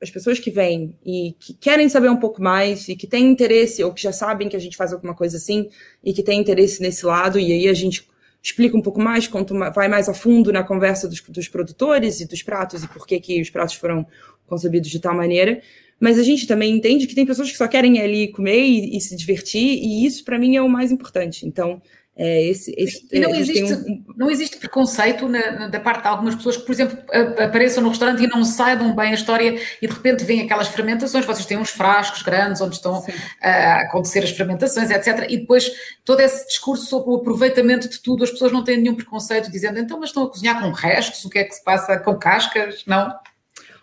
[0.00, 3.84] as pessoas que vêm e que querem saber um pouco mais e que têm interesse,
[3.84, 5.68] ou que já sabem que a gente faz alguma coisa assim
[6.02, 8.09] e que têm interesse nesse lado, e aí a gente
[8.42, 12.20] explica um pouco mais, conta uma, vai mais a fundo na conversa dos, dos, produtores
[12.20, 14.06] e dos pratos e por que, que os pratos foram
[14.46, 15.60] concebidos de tal maneira.
[15.98, 19.00] Mas a gente também entende que tem pessoas que só querem ali comer e, e
[19.00, 21.46] se divertir, e isso para mim é o mais importante.
[21.46, 21.82] Então,
[22.16, 24.04] é, esse, esse, e não, existe, um...
[24.16, 26.98] não existe preconceito na, na, da parte de algumas pessoas que, por exemplo,
[27.38, 31.24] apareçam no restaurante e não saibam bem a história e de repente vêm aquelas fermentações,
[31.24, 33.12] vocês têm uns frascos grandes onde estão Sim.
[33.40, 35.26] a acontecer as fermentações, etc.
[35.30, 35.70] E depois
[36.04, 39.78] todo esse discurso sobre o aproveitamento de tudo, as pessoas não têm nenhum preconceito dizendo
[39.78, 42.82] então, mas estão a cozinhar com restos, o que é que se passa com cascas?
[42.86, 43.14] Não?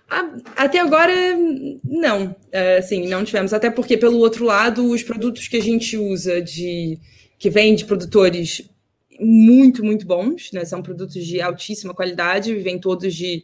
[0.09, 1.13] Ah, até agora,
[1.83, 2.35] não.
[2.77, 3.51] Assim, não tivemos.
[3.51, 6.99] Até porque, pelo outro lado, os produtos que a gente usa de
[7.37, 8.69] que vem de produtores
[9.19, 10.63] muito, muito bons, né?
[10.65, 13.43] São produtos de altíssima qualidade, vêm todos de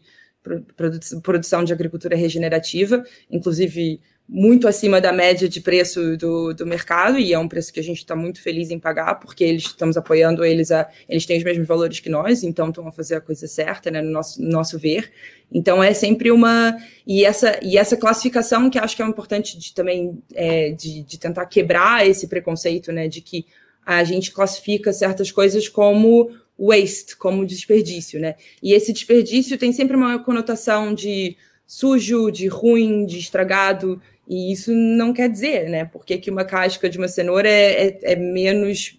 [1.21, 7.33] produção de agricultura regenerativa, inclusive muito acima da média de preço do, do mercado, e
[7.33, 10.45] é um preço que a gente está muito feliz em pagar, porque eles estamos apoiando
[10.45, 13.47] eles a eles têm os mesmos valores que nós, então estão a fazer a coisa
[13.47, 15.11] certa, né, no nosso, no nosso ver.
[15.51, 16.75] Então é sempre uma.
[17.05, 21.19] E essa, e essa classificação que acho que é importante de, também é, de, de
[21.19, 23.07] tentar quebrar esse preconceito, né?
[23.07, 23.45] De que
[23.85, 28.35] a gente classifica certas coisas como waste, como desperdício, né?
[28.61, 34.71] E esse desperdício tem sempre uma conotação de sujo, de ruim, de estragado, e isso
[34.71, 35.85] não quer dizer, né?
[35.85, 38.97] Porque que uma casca de uma cenoura é, é, é menos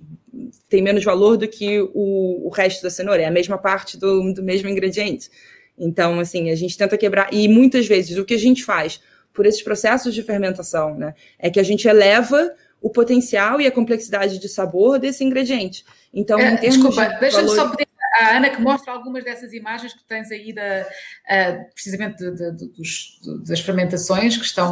[0.68, 4.33] tem menos valor do que o, o, resto da cenoura, é a mesma parte do,
[4.33, 5.31] do mesmo ingrediente.
[5.79, 9.01] Então, assim, a gente tenta quebrar, e muitas vezes o que a gente faz
[9.33, 12.53] por esses processos de fermentação, né, é que a gente eleva
[12.85, 15.87] o potencial e a complexidade de sabor desse ingrediente.
[16.12, 17.57] Então, é, desculpa, de deixa-me valor...
[17.57, 17.88] só pedir
[18.20, 22.53] à Ana que mostre algumas dessas imagens que tens aí da, uh, precisamente de, de,
[22.53, 23.18] de, dos,
[23.49, 24.70] das fermentações que estão,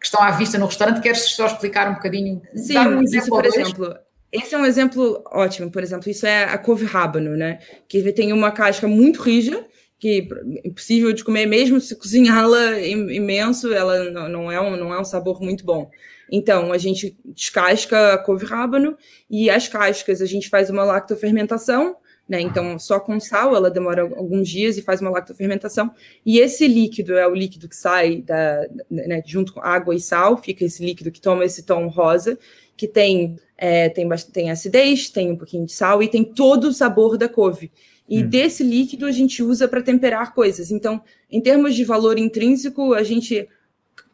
[0.00, 1.02] que estão à vista no restaurante.
[1.02, 2.40] Queres só explicar um bocadinho?
[2.54, 3.98] Sim, um exemplo, isso, por exemplo,
[4.32, 7.58] esse é um exemplo ótimo, por exemplo, isso é a couve rábano, né?
[7.86, 9.66] Que tem uma casca muito rija,
[9.98, 10.28] que
[10.64, 15.04] é impossível de comer mesmo se cozinhá-la imenso, ela não é um, não é um
[15.04, 15.90] sabor muito bom.
[16.30, 18.96] Então, a gente descasca a couve rábano
[19.30, 21.96] e as cascas a gente faz uma lactofermentação,
[22.28, 22.40] né?
[22.40, 25.90] Então, só com sal, ela demora alguns dias e faz uma lactofermentação.
[26.24, 30.36] E esse líquido é o líquido que sai da, né, junto com água e sal,
[30.36, 32.38] fica esse líquido que toma esse tom rosa,
[32.76, 36.72] que tem, é, tem, tem acidez, tem um pouquinho de sal e tem todo o
[36.72, 37.72] sabor da couve.
[38.08, 38.28] E hum.
[38.28, 40.70] desse líquido a gente usa para temperar coisas.
[40.70, 43.48] Então, em termos de valor intrínseco, a gente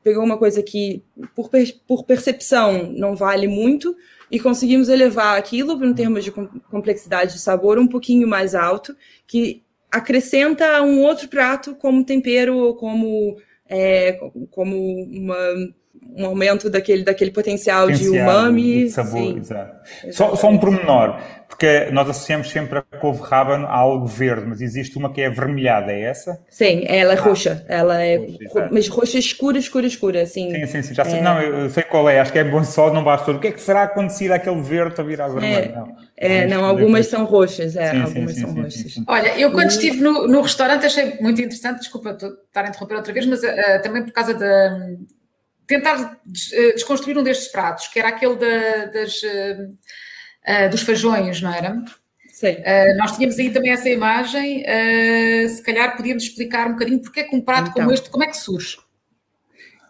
[0.02, 1.02] pegou uma coisa que,
[1.34, 1.50] por,
[1.86, 3.96] por percepção, não vale muito,
[4.30, 6.30] e conseguimos elevar aquilo, em termos de
[6.70, 8.94] complexidade de sabor, um pouquinho mais alto,
[9.26, 13.36] que acrescenta um outro prato como tempero ou como,
[13.68, 14.18] é,
[14.50, 15.36] como uma
[16.16, 18.84] um aumento daquele, daquele potencial, potencial de umami.
[18.84, 19.88] De sabor, exato.
[20.12, 21.18] Só, só um pormenor,
[21.54, 25.26] porque nós associamos sempre a couve rábano a algo verde, mas existe uma que é
[25.26, 26.42] avermelhada, é essa?
[26.50, 30.50] Sim, ela é ah, roxa, ela é, roxa, mas roxa escura, escura, escura, assim.
[30.50, 31.22] Sim, sim, sim já sei, é...
[31.22, 33.52] não, eu sei qual é, acho que é bom só, não basta o que é
[33.52, 35.72] que será acontecido àquele verde a virar vermelho?
[35.72, 38.94] É, não, é, não algumas são roxas, é, sim, algumas sim, são sim, roxas.
[39.06, 43.12] Olha, eu quando estive no, no restaurante achei muito interessante, desculpa estar a interromper outra
[43.12, 44.76] vez, mas uh, também por causa da
[45.66, 46.18] tentar
[46.52, 49.74] eh, desconstruir um destes pratos, que era aquele da, das, uh,
[50.70, 51.82] dos feijões, não era?
[52.42, 57.20] Uh, nós tínhamos aí também essa imagem, uh, se calhar podíamos explicar um bocadinho porque
[57.20, 58.76] é que um prato então, como este, como é que surge?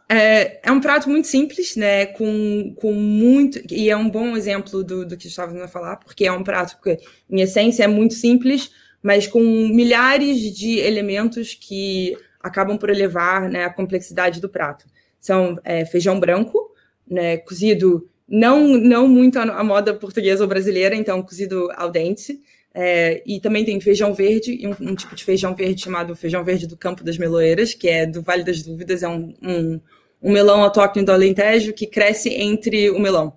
[0.09, 2.07] É, é, um prato muito simples, né?
[2.07, 3.61] Com, com muito.
[3.73, 6.79] E é um bom exemplo do, do que estávamos a falar, porque é um prato
[6.83, 6.99] que,
[7.31, 8.71] em essência, é muito simples,
[9.03, 14.85] mas com milhares de elementos que acabam por elevar né, a complexidade do prato
[15.19, 16.71] são é, feijão branco,
[17.11, 22.41] né, cozido não, não muito à moda portuguesa ou brasileira, então cozido al dente.
[22.77, 26.67] É, e também tem feijão verde, um, um, tipo de feijão verde chamado feijão verde
[26.67, 29.81] do Campo das Meloeiras, que é do Vale das Dúvidas, é um, um,
[30.21, 33.37] um melão autóctone do Alentejo que cresce entre o melão.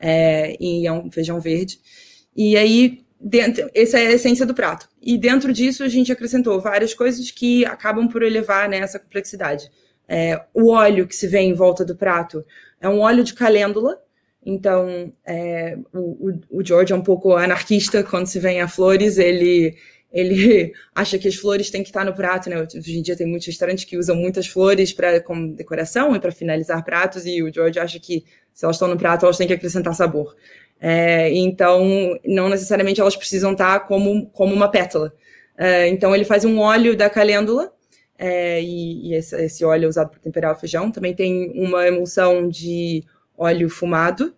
[0.00, 1.78] É, e é um feijão verde.
[2.34, 4.88] E aí, dentro, essa é a essência do prato.
[5.02, 9.70] E dentro disso, a gente acrescentou várias coisas que acabam por elevar né, essa complexidade.
[10.08, 12.42] É, o óleo que se vê em volta do prato
[12.80, 14.00] é um óleo de calêndula.
[14.44, 19.18] Então, é, o, o, George é um pouco anarquista quando se vem a flores.
[19.18, 19.76] Ele,
[20.12, 22.48] ele acha que as flores têm que estar no prato.
[22.48, 22.60] Né?
[22.60, 26.32] Hoje em dia tem muitos restaurantes que usam muitas flores para como decoração e para
[26.32, 27.26] finalizar pratos.
[27.26, 28.24] E o George acha que
[28.54, 30.34] se elas estão no prato, elas têm que acrescentar sabor.
[30.80, 35.12] É, então, não necessariamente elas precisam estar como, como uma pétala.
[35.56, 37.72] É, então, ele faz um óleo da calêndula
[38.16, 40.90] é, e, e esse, esse, óleo é usado para temperar o feijão.
[40.90, 43.04] Também tem uma emulsão de
[43.38, 44.34] óleo fumado.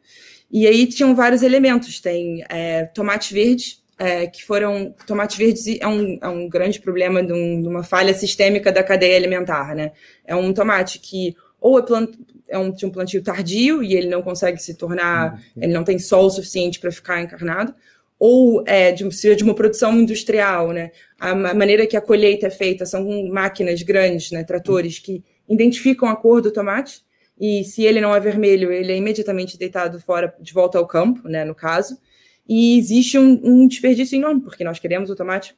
[0.50, 2.00] E aí tinham vários elementos.
[2.00, 4.94] Tem é, tomate verde, é, que foram.
[5.06, 8.82] Tomate verde é um, é um grande problema de, um, de, uma falha sistêmica da
[8.82, 9.92] cadeia alimentar, né?
[10.24, 12.14] É um tomate que ou é, plant,
[12.48, 15.62] é um, de um plantio tardio e ele não consegue se tornar, uhum.
[15.62, 17.74] ele não tem sol suficiente para ficar encarnado,
[18.18, 20.90] ou é, de, de uma produção industrial, né?
[21.18, 26.16] A maneira que a colheita é feita são máquinas grandes, né, tratores, que identificam a
[26.16, 27.02] cor do tomate,
[27.40, 31.26] e se ele não é vermelho, ele é imediatamente deitado fora, de volta ao campo,
[31.26, 31.98] né, no caso.
[32.46, 35.56] E existe um, um desperdício enorme, porque nós queremos o tomate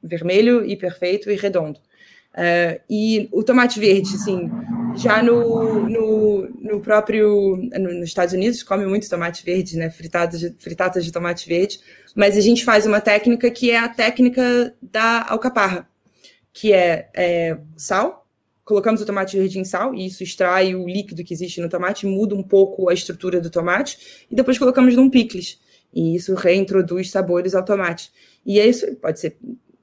[0.00, 1.80] vermelho e perfeito e redondo.
[2.34, 4.50] Uh, e o tomate verde, assim,
[4.96, 7.56] já no, no, no próprio.
[7.72, 9.90] No, nos Estados Unidos, come muito tomate verde, né?
[9.90, 11.80] Fritadas de, fritadas de tomate verde.
[12.14, 15.88] Mas a gente faz uma técnica que é a técnica da alcaparra,
[16.52, 18.23] que é, é sal,
[18.64, 22.06] colocamos o tomate verde em sal, e isso extrai o líquido que existe no tomate,
[22.06, 25.60] muda um pouco a estrutura do tomate, e depois colocamos num picles.
[25.92, 28.10] E isso reintroduz sabores ao tomate.
[28.44, 29.36] E é isso, pode ser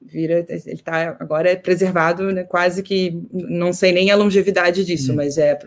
[0.04, 5.12] vira, ele está agora é preservado, né, quase que não sei nem a longevidade disso,
[5.12, 5.16] hum.
[5.16, 5.58] mas é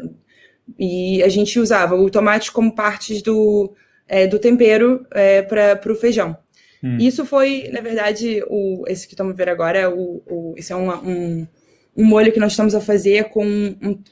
[0.79, 3.73] e a gente usava o tomate como partes do,
[4.07, 6.35] é, do tempero é, para o feijão.
[6.83, 6.97] Hum.
[6.97, 10.75] Isso foi, na verdade, o, esse que estamos ver agora, é o, o, esse é
[10.75, 11.47] um, um,
[11.95, 13.45] um, molho que nós estamos a fazer com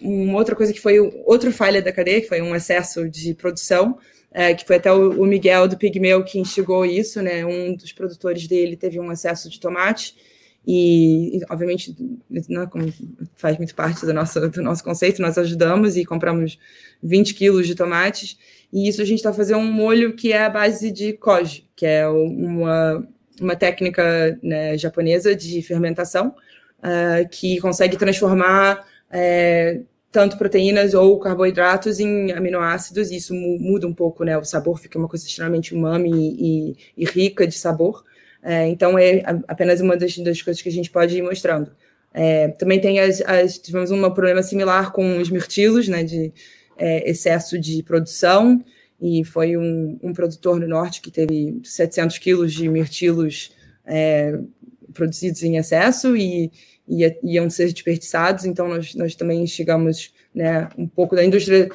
[0.01, 3.97] um, outra coisa que foi outra falha da cadeia, que foi um excesso de produção,
[4.31, 7.45] é, que foi até o, o, Miguel do Pigmeu que instigou isso, né?
[7.45, 10.15] Um dos produtores dele teve um excesso de tomate
[10.65, 11.95] e, e obviamente,
[12.29, 12.91] né, como
[13.35, 16.57] faz muito parte do nosso, do nosso conceito, nós ajudamos e compramos
[17.01, 18.37] 20 quilos de tomates,
[18.71, 21.85] e isso a gente está fazendo um molho que é a base de koji, que
[21.85, 23.05] é uma,
[23.41, 26.33] uma técnica né, japonesa de fermentação,
[26.83, 29.79] uh, que consegue transformar é,
[30.11, 34.37] tanto proteínas ou carboidratos em aminoácidos, e isso muda um pouco, né?
[34.37, 38.03] O sabor fica uma coisa extremamente umami e, e, e rica de sabor.
[38.43, 41.71] É, então, é apenas uma das, das, coisas que a gente pode ir mostrando.
[42.13, 46.03] É, também tem as, as, tivemos um problema similar com os mirtilos, né?
[46.03, 46.33] De
[47.05, 48.63] excesso de produção,
[48.99, 53.51] e foi um, um, produtor no norte que teve 700 quilos de mirtilos
[54.91, 56.51] produzidos em excesso, e
[56.87, 61.69] ia, iam ser desperdiçados, então nós, nós também chegamos né, um pouco da indústria,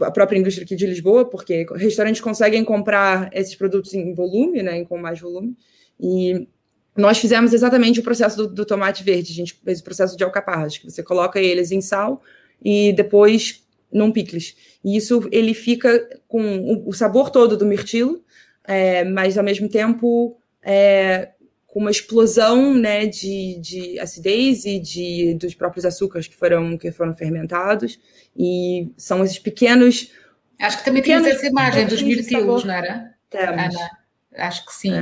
[0.00, 4.84] a própria indústria aqui de Lisboa, porque restaurantes conseguem comprar esses produtos em volume, né,
[4.84, 5.56] com mais volume,
[6.00, 6.48] e
[6.96, 10.24] nós fizemos exatamente o processo do, do tomate verde, a gente fez o processo de
[10.24, 12.22] alcaparras, que você coloca eles em sal,
[12.62, 14.56] e depois num picles.
[14.84, 18.22] E isso ele fica com o sabor todo do mirtilo,
[18.66, 21.30] é, mas ao mesmo tempo é,
[21.74, 26.92] com uma explosão né, de, de acidez e de, dos próprios açúcares que foram, que
[26.92, 27.98] foram fermentados.
[28.36, 30.12] E são esses pequenos.
[30.60, 33.12] Acho que também tínhamos essa imagem dos mirtilos, não era?
[33.28, 33.74] Temos.
[33.74, 33.90] Ana,
[34.36, 34.92] acho que sim.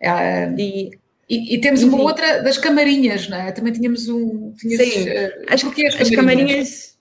[0.00, 0.50] É.
[0.56, 0.90] e,
[1.28, 3.52] e, e, temos uma outra das camarinhas, não é?
[3.52, 4.54] Também tínhamos um.
[4.56, 6.00] Sim, uh, as, as camarinhas?
[6.00, 6.96] As camarinhas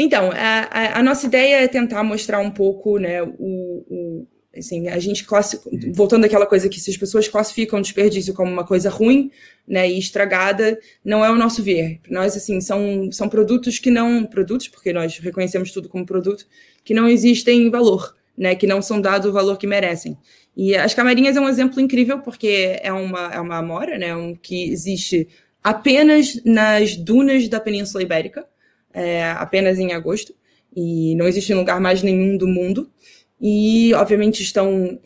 [0.00, 4.88] então, a, a, a, nossa ideia é tentar mostrar um pouco, né, o, o assim,
[4.88, 8.88] a gente classifica, voltando àquela coisa que se as pessoas classificam desperdício como uma coisa
[8.88, 9.30] ruim,
[9.66, 12.00] né, e estragada, não é o nosso ver.
[12.08, 16.46] Nós, assim, são, são produtos que não, produtos, porque nós reconhecemos tudo como produto,
[16.84, 20.16] que não existem valor, né, que não são dados o valor que merecem.
[20.56, 24.34] E as camarinhas é um exemplo incrível, porque é uma, é uma amora, né, um,
[24.34, 25.28] que existe
[25.62, 28.46] apenas nas dunas da Península Ibérica,
[28.92, 30.34] é, apenas em agosto,
[30.74, 32.90] e não existe em lugar mais nenhum do mundo.
[33.40, 34.98] E, obviamente, estão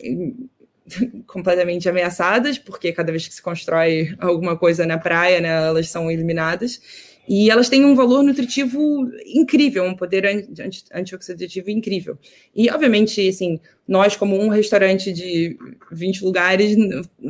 [1.27, 6.09] completamente ameaçadas, porque cada vez que se constrói alguma coisa na praia, né, elas são
[6.09, 6.79] eliminadas.
[7.27, 12.17] E elas têm um valor nutritivo incrível, um poder anti antioxidativo incrível.
[12.53, 15.57] E, obviamente, assim, nós, como um restaurante de
[15.89, 16.75] 20 lugares,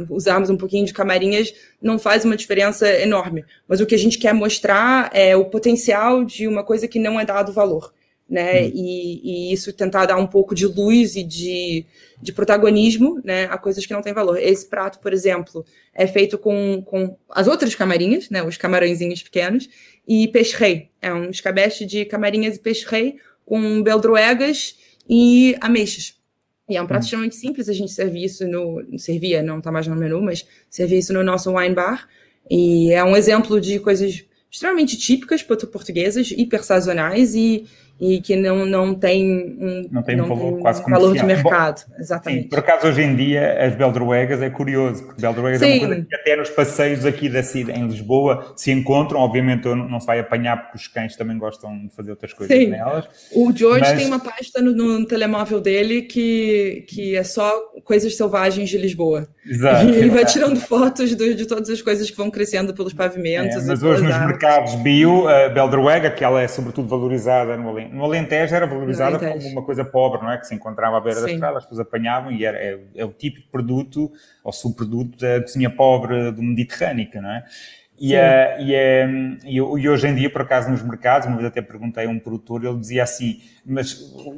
[0.10, 3.46] usarmos um pouquinho de camarinhas não faz uma diferença enorme.
[3.68, 7.20] Mas o que a gente quer mostrar é o potencial de uma coisa que não
[7.20, 7.94] é dado valor.
[8.30, 8.64] Né?
[8.64, 8.72] Hum.
[8.74, 11.86] E, e, isso tentar dar um pouco de luz e de,
[12.22, 14.38] de protagonismo né, a coisas que não têm valor.
[14.40, 19.70] Esse prato, por exemplo, é feito com, com as outras camarinhas, né, os camarõezinhos pequenos,
[20.08, 20.90] e peixe-rei.
[21.02, 26.16] É um escabeche de camarinhas e peixe-rei com beldroegas e ameixas.
[26.70, 27.06] E é um prato hum.
[27.06, 28.82] extremamente simples, a gente serve isso no...
[28.98, 32.08] Servia, não está mais no menu, mas servia isso no nosso wine bar.
[32.50, 37.66] E é um exemplo de coisas extremamente típicas portuguesas, hiper sazonais e
[38.00, 41.84] e que não, não tem um não tem não valor tem quase valor de mercado.
[41.88, 42.44] Bom, Exatamente.
[42.44, 45.66] Sim, por acaso, hoje em dia, as beldroegas é curioso, porque beldroegas sim.
[45.66, 49.20] é uma coisa que até nos passeios aqui da cidade, em Lisboa, se encontram.
[49.20, 52.68] Obviamente, não se vai apanhar, porque os cães também gostam de fazer outras coisas sim.
[52.68, 53.08] nelas.
[53.32, 53.98] O George mas...
[53.98, 57.52] tem uma pasta no, no, telemóvel dele que, que é só
[57.84, 59.28] coisas selvagens de Lisboa.
[59.46, 59.86] Exato.
[59.86, 63.64] E ele vai tirando fotos de, de todas as coisas que vão crescendo pelos pavimentos.
[63.64, 68.04] É, mas hoje nos mercados bio, a beldroega, que ela é sobretudo valorizada no no
[68.04, 70.38] Alentejo era valorizada como uma coisa pobre, não é?
[70.38, 71.26] Que se encontrava à beira Sim.
[71.26, 74.12] da estrada, as pessoas apanhavam e era, é, é, o típico produto
[74.44, 77.44] ou subproduto da cozinha pobre do Mediterrâneo, não é?
[78.00, 79.08] E, é, e, é,
[79.46, 82.66] e, hoje em dia, por acaso, nos mercados, uma vez até perguntei a um produtor,
[82.66, 83.96] ele dizia assim, mas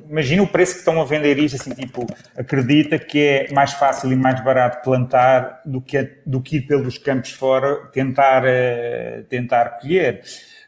[0.10, 2.06] imagina o preço que estão a vender isto, assim, tipo,
[2.38, 6.98] acredita que é mais fácil e mais barato plantar do que, do que ir pelos
[6.98, 10.22] campos fora tentar, uh, tentar colher.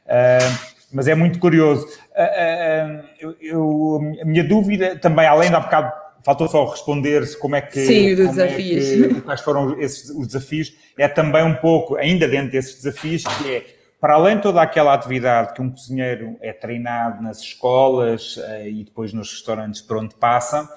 [0.06, 1.86] Uh, mas é muito curioso.
[1.86, 5.92] Uh, uh, eu, eu, a minha dúvida também, além de há bocado,
[6.24, 7.80] faltou só responder-se como é que.
[7.86, 8.86] Sim, os desafios.
[8.86, 13.24] É que, quais foram esses, os desafios, é também um pouco, ainda dentro desses desafios,
[13.24, 13.66] que é.
[14.00, 19.12] Para além de toda aquela atividade que um cozinheiro é treinado nas escolas e depois
[19.12, 20.70] nos restaurantes por onde passa,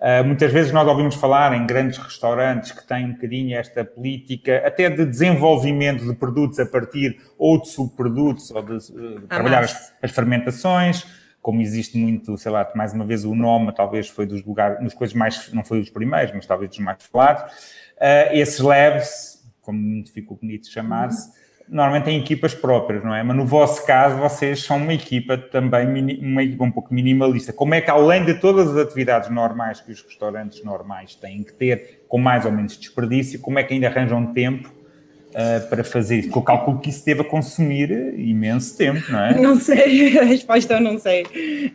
[0.00, 4.62] Uh, muitas vezes nós ouvimos falar em grandes restaurantes que têm um bocadinho esta política,
[4.64, 9.92] até de desenvolvimento de produtos a partir ou de subprodutos, ou de uh, trabalhar as,
[10.00, 11.04] as, fermentações,
[11.42, 14.94] como existe muito, sei lá, mais uma vez o nome talvez foi dos lugares, nos
[14.94, 17.42] coisas mais, não foi dos primeiros, mas talvez dos mais falados.
[17.96, 23.22] Uh, esses leves, como muito ficou bonito chamar-se, uhum normalmente têm equipas próprias, não é?
[23.22, 27.52] Mas no vosso caso, vocês são uma equipa também, uma equipa um pouco minimalista.
[27.52, 31.52] Como é que, além de todas as atividades normais que os restaurantes normais têm que
[31.52, 36.20] ter, com mais ou menos desperdício, como é que ainda arranjam tempo uh, para fazer
[36.20, 36.28] isso?
[36.28, 39.38] Porque eu calculo que isso deva consumir imenso tempo, não é?
[39.38, 41.26] Não sei, a resposta eu não sei.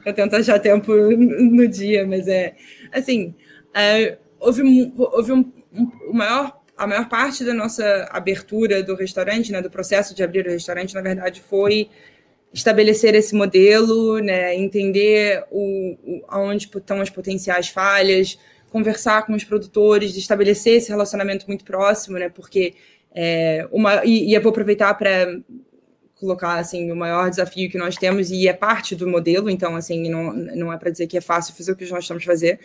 [0.03, 2.53] Eu tento achar tempo no dia, mas é
[2.91, 3.35] assim,
[3.69, 9.51] uh, houve, houve um, um, o maior a maior parte da nossa abertura do restaurante,
[9.51, 11.89] né, do processo de abrir o restaurante, na verdade, foi
[12.53, 18.37] estabelecer esse modelo, né, entender o, o, aonde estão as potenciais falhas,
[18.69, 22.73] conversar com os produtores, estabelecer esse relacionamento muito próximo, né, porque
[23.13, 25.39] é, uma, e, e eu vou aproveitar para
[26.19, 30.09] colocar assim o maior desafio que nós temos e é parte do modelo, então assim
[30.09, 32.59] não, não é para dizer que é fácil fazer o que nós estamos fazer.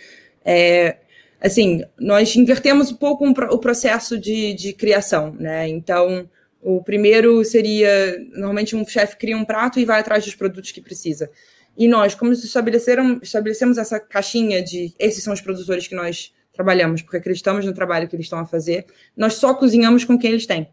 [0.44, 0.96] É,
[1.40, 5.68] assim, nós invertemos um pouco o processo de, de criação, né?
[5.68, 6.28] Então,
[6.60, 10.80] o primeiro seria, normalmente um chefe cria um prato e vai atrás dos produtos que
[10.80, 11.30] precisa.
[11.76, 17.02] E nós, como estabeleceram, estabelecemos essa caixinha de esses são os produtores que nós trabalhamos,
[17.02, 18.86] porque acreditamos no trabalho que eles estão a fazer,
[19.16, 20.68] nós só cozinhamos com quem eles têm.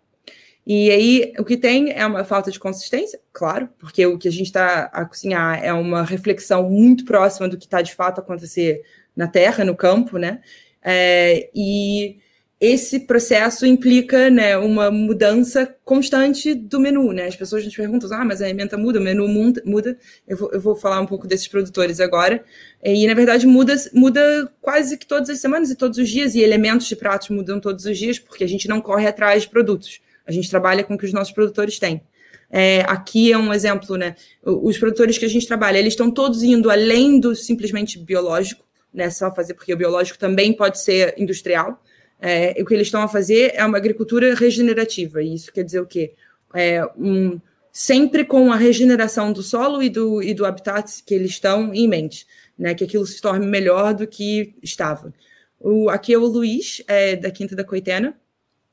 [0.66, 4.32] E aí, o que tem é uma falta de consistência, claro, porque o que a
[4.32, 8.82] gente está a cozinhar é uma reflexão muito próxima do que está de fato acontecer
[9.16, 10.42] na terra, no campo, né?
[10.84, 12.18] É, e
[12.60, 17.12] esse processo implica né, uma mudança constante do menu.
[17.12, 17.28] Né?
[17.28, 19.98] As pessoas nos perguntam, ah, mas a emenda muda, o menu muda.
[20.28, 22.44] Eu vou, eu vou falar um pouco desses produtores agora.
[22.84, 26.42] E, na verdade, muda, muda quase que todas as semanas e todos os dias, e
[26.42, 30.00] elementos de pratos mudam todos os dias, porque a gente não corre atrás de produtos.
[30.26, 32.02] A gente trabalha com o que os nossos produtores têm.
[32.50, 34.16] É, aqui é um exemplo, né?
[34.44, 38.65] Os produtores que a gente trabalha, eles estão todos indo além do simplesmente biológico,
[38.96, 39.10] né?
[39.10, 41.84] Só fazer, porque o biológico também pode ser industrial.
[42.20, 45.22] É, o que eles estão a fazer é uma agricultura regenerativa.
[45.22, 46.14] E isso quer dizer o quê?
[46.56, 47.40] É um,
[47.72, 51.88] sempre com a regeneração do solo e do, e do habitat que eles estão em
[51.88, 52.26] mente,
[52.58, 52.74] né?
[52.74, 55.14] Que aquilo se torne melhor do que estava.
[55.60, 58.16] O, aqui é o Luiz, é, da Quinta da Coitena.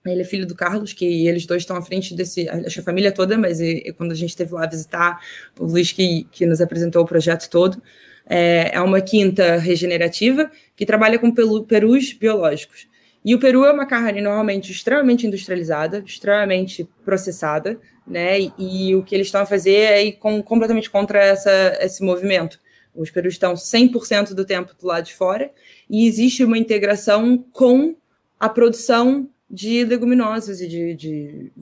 [0.05, 3.13] Ele é filho do Carlos, que eles dois estão à frente desse, acho a família
[3.13, 5.21] toda, mas e, e quando a gente esteve lá visitar,
[5.59, 7.81] o Luiz que, que nos apresentou o projeto todo,
[8.27, 11.33] é, é uma quinta regenerativa que trabalha com
[11.65, 12.87] perus biológicos.
[13.25, 18.41] E o peru é uma carne normalmente extremamente industrializada, extremamente processada, né?
[18.41, 22.03] E, e o que eles estão a fazer é ir com, completamente contra essa, esse
[22.03, 22.59] movimento.
[22.95, 25.51] Os perus estão 100% do tempo do lado de fora
[25.89, 27.95] e existe uma integração com
[28.39, 31.53] a produção de leguminosas e de, de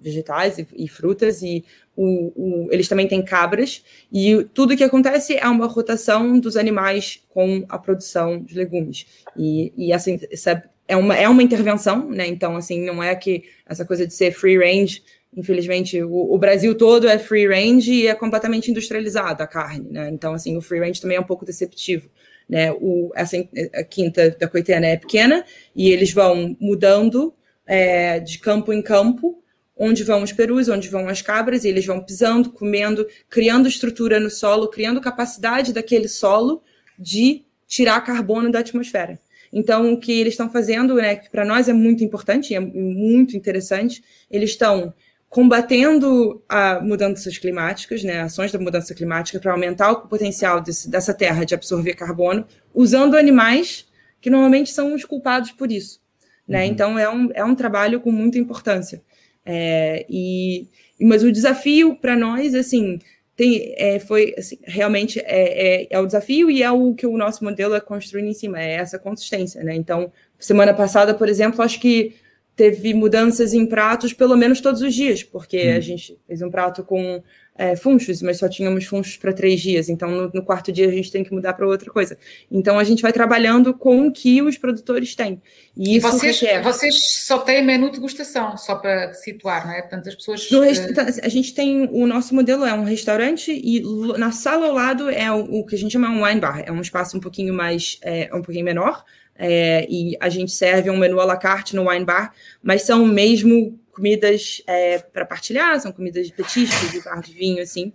[0.00, 1.64] vegetais e, e, frutas, e
[1.96, 7.22] o, o, eles também têm cabras, e tudo que acontece é uma rotação dos animais
[7.28, 9.06] com a produção de legumes.
[9.36, 12.26] E, e assim, essa é uma, é uma intervenção, né?
[12.26, 15.02] Então, assim, não é que essa coisa de ser free range,
[15.36, 20.10] infelizmente, o, o, Brasil todo é free range e é completamente industrializado a carne, né?
[20.10, 22.08] Então, assim, o free range também é um pouco deceptivo.
[22.46, 23.38] Né, o, essa
[23.74, 27.32] a quinta da coitena é pequena e eles vão mudando
[27.66, 29.42] é, de campo em campo,
[29.76, 34.20] onde vão os perus, onde vão as cabras, e eles vão pisando, comendo, criando estrutura
[34.20, 36.62] no solo, criando capacidade daquele solo
[36.98, 39.18] de tirar carbono da atmosfera.
[39.52, 43.36] Então, o que eles estão fazendo, né, que para nós é muito importante, é muito
[43.36, 44.92] interessante, eles estão
[45.28, 51.12] combatendo a mudanças climáticas, né, ações da mudança climática para aumentar o potencial desse, dessa
[51.12, 53.86] terra de absorver carbono, usando animais
[54.20, 56.00] que normalmente são os culpados por isso.
[56.46, 56.64] Né?
[56.64, 56.70] Uhum.
[56.70, 59.02] Então, é um, é um trabalho com muita importância.
[59.44, 60.66] É, e,
[61.00, 62.98] mas o desafio para nós, assim,
[63.36, 67.16] tem, é, foi assim, realmente é, é, é, o desafio e é o que o
[67.16, 69.74] nosso modelo é construindo em cima, é essa consistência, né?
[69.74, 72.14] Então, semana passada, por exemplo, acho que
[72.54, 75.76] teve mudanças em pratos pelo menos todos os dias, porque hum.
[75.76, 77.22] a gente fez um prato com
[77.56, 79.88] é, funchos, mas só tínhamos funchos para três dias.
[79.88, 82.18] Então, no, no, quarto dia, a gente tem que mudar para outra coisa.
[82.50, 85.40] Então, a gente vai trabalhando com o que os produtores têm.
[85.76, 86.62] E isso vocês, requer...
[86.62, 89.82] vocês só têm menu de degustação, só para situar, não é?
[89.82, 90.50] Portanto, as pessoas.
[90.50, 90.90] Rest...
[90.90, 91.88] Então, a gente tem.
[91.92, 93.82] O nosso modelo é um restaurante e
[94.18, 96.62] na sala ao lado é o, o que a gente chama um wine bar.
[96.66, 97.98] É um espaço um pouquinho mais.
[98.02, 99.04] É, um pouquinho menor.
[99.36, 102.32] É, e a gente serve um menu à la carte no wine bar,
[102.62, 107.62] mas são mesmo comidas é, para partilhar, são comidas de petiscos, de bar de vinho,
[107.62, 107.92] assim.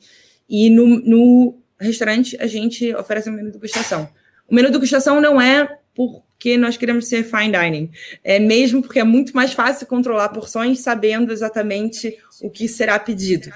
[0.48, 4.10] E no, no restaurante a gente oferece um menu de degustação.
[4.48, 7.92] O menu de degustação não é porque nós queremos ser fine dining,
[8.24, 13.52] é mesmo porque é muito mais fácil controlar porções sabendo exatamente o que será pedido.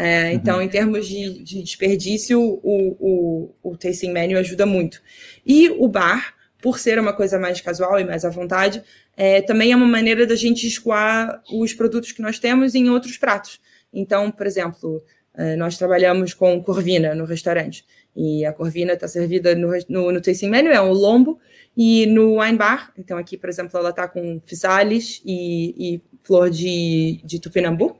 [0.00, 5.02] É, então, em termos de, de desperdício, o, o, o tasting menu ajuda muito.
[5.44, 8.80] E o bar, por ser uma coisa mais casual e mais à vontade,
[9.18, 13.18] é, também é uma maneira da gente escoar os produtos que nós temos em outros
[13.18, 13.60] pratos.
[13.92, 15.02] Então, por exemplo,
[15.36, 17.84] é, nós trabalhamos com corvina no restaurante.
[18.14, 21.40] E a corvina está servida no, no, no tasting menu, é um lombo,
[21.76, 26.48] e no wine bar, então aqui, por exemplo, ela está com fisales e, e, flor
[26.48, 27.96] de, de tupinambu.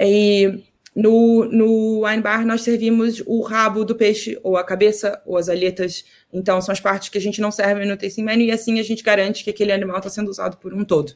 [0.00, 0.64] E
[1.00, 5.48] no, no wine bar nós servimos o rabo do peixe, ou a cabeça, ou as
[5.48, 8.80] alhetas então, são as partes que a gente não serve no tasting menu e assim
[8.80, 11.14] a gente garante que aquele animal está sendo usado por um todo.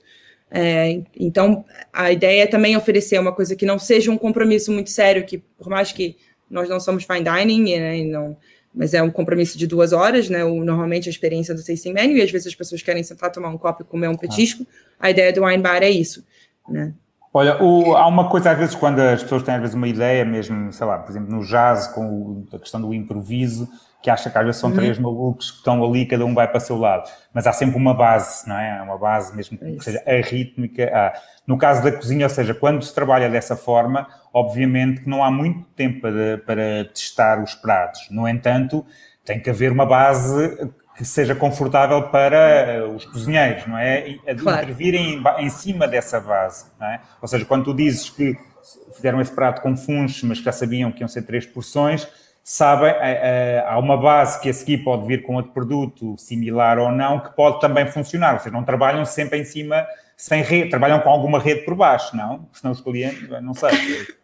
[0.48, 4.90] É, então, a ideia é também oferecer uma coisa que não seja um compromisso muito
[4.90, 6.16] sério, que por mais que
[6.48, 8.36] nós não somos fine dining, né, não,
[8.72, 10.44] mas é um compromisso de duas horas, né?
[10.44, 13.48] O, normalmente a experiência do tasting menu, e às vezes as pessoas querem sentar, tomar
[13.48, 14.64] um copo e comer um petisco.
[15.00, 15.06] Ah.
[15.08, 16.24] A ideia do wine bar é isso,
[16.68, 16.94] né?
[17.34, 20.24] Olha, o, há uma coisa às vezes quando as pessoas têm às vezes uma ideia,
[20.24, 23.66] mesmo, sei lá, por exemplo, no jazz, com o, a questão do improviso,
[24.02, 24.76] que acha que às vezes são uhum.
[24.76, 27.08] três malucos que estão ali, cada um vai para o seu lado.
[27.32, 28.82] Mas há sempre uma base, não é?
[28.82, 30.90] Uma base mesmo que seja a rítmica.
[30.92, 31.12] Ah,
[31.46, 35.30] no caso da cozinha, ou seja, quando se trabalha dessa forma, obviamente que não há
[35.30, 38.08] muito tempo para, para testar os pratos.
[38.10, 38.84] No entanto,
[39.24, 44.18] tem que haver uma base que seja confortável para os cozinheiros, não é?
[44.38, 44.62] Claro.
[44.62, 47.01] Intervirem em, em cima dessa base, não é?
[47.20, 48.36] Ou seja, quando tu dizes que
[48.95, 52.07] fizeram esse prato com funches, mas já sabiam que iam ser três porções,
[52.45, 56.78] sabem, eh, eh, há uma base que a seguir pode vir com outro produto, similar
[56.78, 58.34] ou não, que pode também funcionar.
[58.34, 59.86] Ou seja, não trabalham sempre em cima,
[60.16, 62.40] sem rede, trabalham com alguma rede por baixo, não?
[62.40, 63.70] Porque senão os clientes, não sei.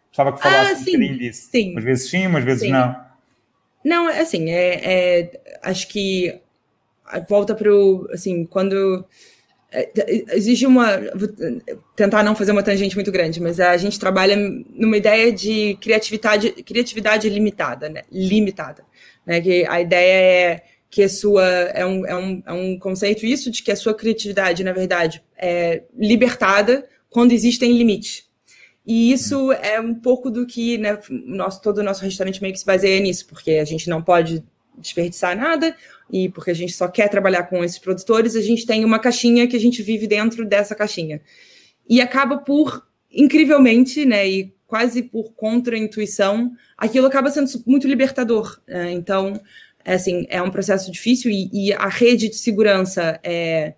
[0.09, 1.49] Gostava que falasse ah, um bocadinho disso.
[1.51, 1.71] Sim.
[1.71, 2.71] Umas vezes sim, umas vezes sim.
[2.71, 3.09] não.
[3.83, 6.41] Não, é assim, é, é, acho que
[7.27, 9.05] volta para o, assim, quando
[9.71, 9.89] é,
[10.35, 11.29] exige uma vou
[11.95, 16.51] tentar não fazer uma tangente muito grande, mas a gente trabalha numa ideia de criatividade,
[16.63, 18.01] criatividade limitada, né?
[18.11, 18.83] Limitada,
[19.25, 19.39] né?
[19.39, 23.51] Que a ideia é que a sua é um, é um, é um conceito isso
[23.51, 28.27] de que a sua criatividade, na verdade, é libertada quando existem limites.
[28.85, 32.59] E isso é um pouco do que né, nosso, todo o nosso restaurante meio que
[32.59, 34.43] se baseia nisso, porque a gente não pode
[34.79, 35.75] desperdiçar nada,
[36.11, 39.47] e porque a gente só quer trabalhar com esses produtores, a gente tem uma caixinha
[39.47, 41.21] que a gente vive dentro dessa caixinha.
[41.87, 48.59] E acaba por, incrivelmente, né, e quase por contra-intuição, aquilo acaba sendo muito libertador.
[48.67, 48.91] Né?
[48.91, 49.41] Então,
[49.83, 53.73] é, assim, é um processo difícil e, e, a rede de segurança é,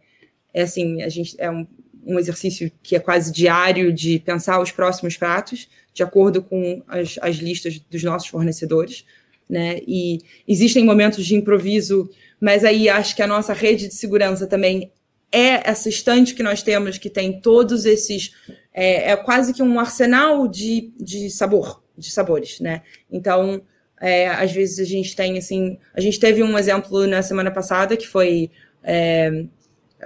[0.53, 1.65] é assim, a gente é um,
[2.05, 7.17] um exercício que é quase diário de pensar os próximos pratos, de acordo com as,
[7.21, 9.05] as listas dos nossos fornecedores,
[9.51, 9.81] né?
[9.85, 14.89] E existem momentos de improviso, mas aí acho que a nossa rede de segurança também
[15.29, 18.33] é essa estante que nós temos, que tem todos esses.
[18.73, 22.81] É, é quase que um arsenal de, de sabor, de sabores, né?
[23.11, 23.61] Então,
[23.99, 25.77] é, às vezes a gente tem assim.
[25.93, 28.49] A gente teve um exemplo na semana passada que foi.
[28.81, 29.45] É,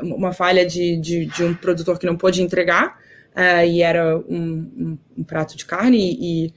[0.02, 3.00] uma falha de, de, de, um produtor que não pôde entregar,
[3.34, 6.54] uh, e era um, um, um, prato de carne, e, e,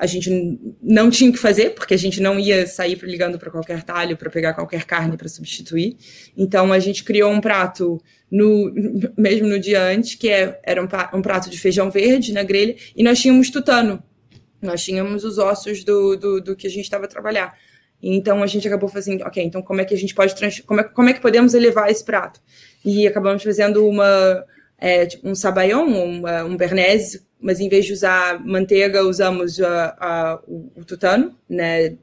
[0.00, 3.50] a gente não tinha o que fazer, porque a gente não ia sair ligando para
[3.50, 5.98] qualquer talho para pegar qualquer carne para substituir.
[6.34, 8.72] Então a gente criou um prato no,
[9.14, 13.02] mesmo no dia antes, que é, era um, prato de feijão verde na grelha, e
[13.02, 14.02] nós tínhamos tutano.
[14.62, 17.54] Nós tínhamos os ossos do, do, do que a gente estava a trabalhar.
[18.02, 20.60] Então a gente acabou fazendo, ok, então como é que a gente pode trans...
[20.60, 22.40] como, é, como é que podemos elevar esse prato?
[22.82, 24.46] E acabamos fazendo uma
[24.78, 30.40] é, tipo um um, um bernese, mas em vez de usar manteiga, usamos a, a,
[30.46, 31.96] o, tutano, né,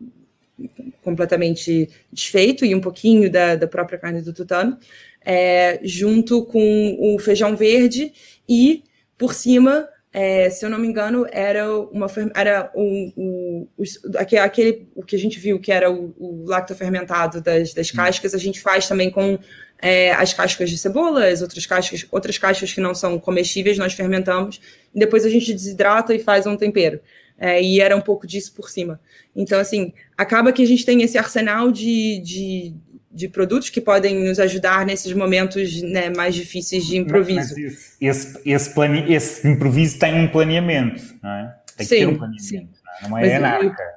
[1.03, 4.77] completamente desfeito e um pouquinho da, da própria carne do tutano,
[5.23, 8.13] é, junto com o feijão verde
[8.47, 8.83] e
[9.17, 9.87] por cima
[10.19, 13.67] é, se eu não me engano, era uma era um, um,
[14.15, 17.97] aquele, aquele o que a gente viu que era o, o lactofermentado das, das hum.
[17.97, 19.37] cascas, a gente faz também com
[19.79, 23.93] é, as cascas de cebola, as outras cascas, outras cascas que não são comestíveis, nós
[23.93, 24.59] fermentamos,
[24.93, 26.99] e depois a gente desidrata e faz um tempero.
[27.39, 28.99] É, e era um pouco disso por cima.
[29.35, 32.73] Então, assim, acaba que a gente tem esse arsenal de, de,
[33.11, 37.53] de produtos que podem nos ajudar nesses momentos né, mais difíceis de improviso.
[37.53, 39.13] Mas esse, esse, plane...
[39.13, 41.55] esse improviso tem um planeamento, não é?
[41.77, 43.96] Tem sim, que ter um planeamento, não é, não é anarca.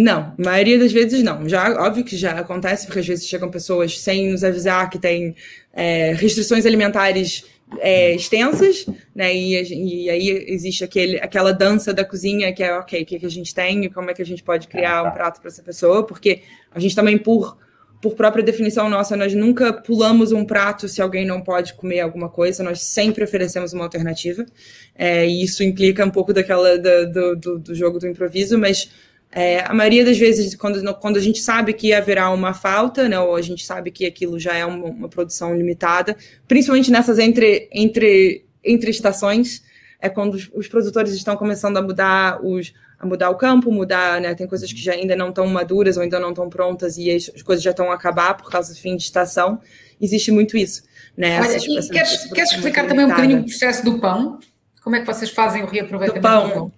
[0.00, 1.48] Não, a maioria das vezes não.
[1.48, 5.34] Já, óbvio que já acontece, porque às vezes chegam pessoas sem nos avisar que tem
[5.72, 7.44] é, restrições alimentares
[7.80, 9.34] é, extensas, né?
[9.34, 13.26] E, e, aí existe aquele, aquela dança da cozinha que é ok, o que, que
[13.26, 15.64] a gente tem e como é que a gente pode criar um prato para essa
[15.64, 17.58] pessoa, porque a gente também, por
[18.00, 22.28] por própria definição nossa, nós nunca pulamos um prato se alguém não pode comer alguma
[22.28, 24.46] coisa, nós sempre oferecemos uma alternativa.
[24.94, 28.88] É, e isso implica um pouco daquela do, do, do jogo do improviso, mas
[29.30, 33.18] é, a maioria das vezes, quando, quando a gente sabe que haverá uma falta, né,
[33.20, 36.16] ou a gente sabe que aquilo já é uma, uma produção limitada,
[36.46, 39.62] principalmente nessas entre, entre, entre estações,
[40.00, 44.20] é quando os, os produtores estão começando a mudar os a mudar o campo, mudar,
[44.20, 44.34] né?
[44.34, 47.30] Tem coisas que já ainda não estão maduras ou ainda não estão prontas e as,
[47.32, 49.60] as, coisas já estão a acabar por causa do fim de estação.
[50.00, 50.82] Existe muito isso,
[51.16, 51.40] né?
[51.40, 54.40] Olha, queres, queres explicar também um bocadinho o processo do pão?
[54.82, 56.48] Como é que vocês fazem o reaproveitamento do pão?
[56.48, 56.72] Do pão?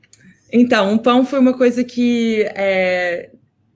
[0.53, 3.31] Então, o pão foi uma coisa que é,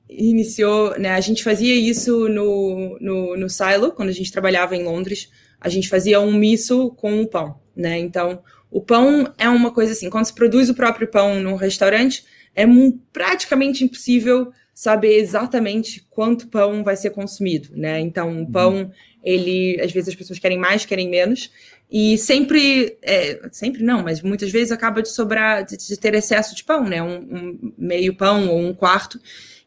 [0.09, 1.11] iniciou, né?
[1.11, 5.31] A gente fazia isso no, no, no silo, quando a gente trabalhava em Londres.
[5.61, 7.99] A gente fazia um miso com o pão, né?
[7.99, 12.25] Então, o pão é uma coisa assim, quando se produz o próprio pão num restaurante,
[12.55, 12.65] é
[13.13, 18.01] praticamente impossível saber exatamente quanto pão vai ser consumido, né?
[18.01, 18.51] Então, o uhum.
[18.51, 18.91] pão,
[19.23, 21.51] ele, às vezes as pessoas querem mais, querem menos,
[21.97, 26.53] e sempre, é, sempre não, mas muitas vezes acaba de sobrar, de, de ter excesso
[26.53, 27.01] de pão, né?
[27.01, 29.17] Um, um, meio pão ou um quarto,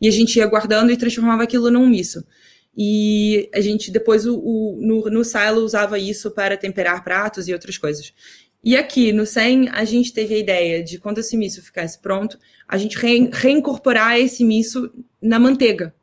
[0.02, 2.28] e a gente ia guardando e transformava aquilo num miso.
[2.76, 7.54] E a gente depois o, o no, no silo usava isso para temperar pratos e
[7.54, 8.14] outras coisas.
[8.62, 12.38] E aqui no 100, a gente teve a ideia de quando esse miso ficasse pronto,
[12.68, 15.96] a gente re reincorporar esse miso na manteiga.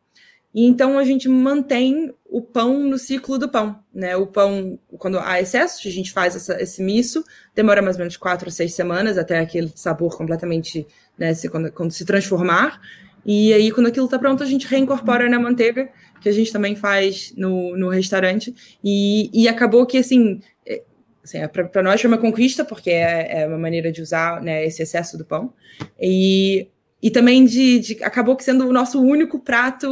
[0.54, 4.16] E então a gente mantém o pão no ciclo do pão, né?
[4.16, 7.22] O pão, quando há excesso, a gente faz essa, esse miso,
[7.54, 10.84] demora mais ou menos quatro ou seis semanas até aquele sabor completamente,
[11.16, 12.80] né, se, quando, quando se transformar.
[13.24, 15.88] E aí, quando aquilo está pronto, a gente reincorpora na manteiga,
[16.20, 18.52] que a gente também faz no, no restaurante.
[18.82, 20.82] E, e acabou que, assim, é,
[21.22, 24.66] assim é, para nós foi uma conquista, porque é, é, uma maneira de usar né,
[24.66, 25.54] esse excesso do pão.
[26.00, 26.66] E,
[27.00, 29.86] e também de, de, acabou sendo o nosso único prato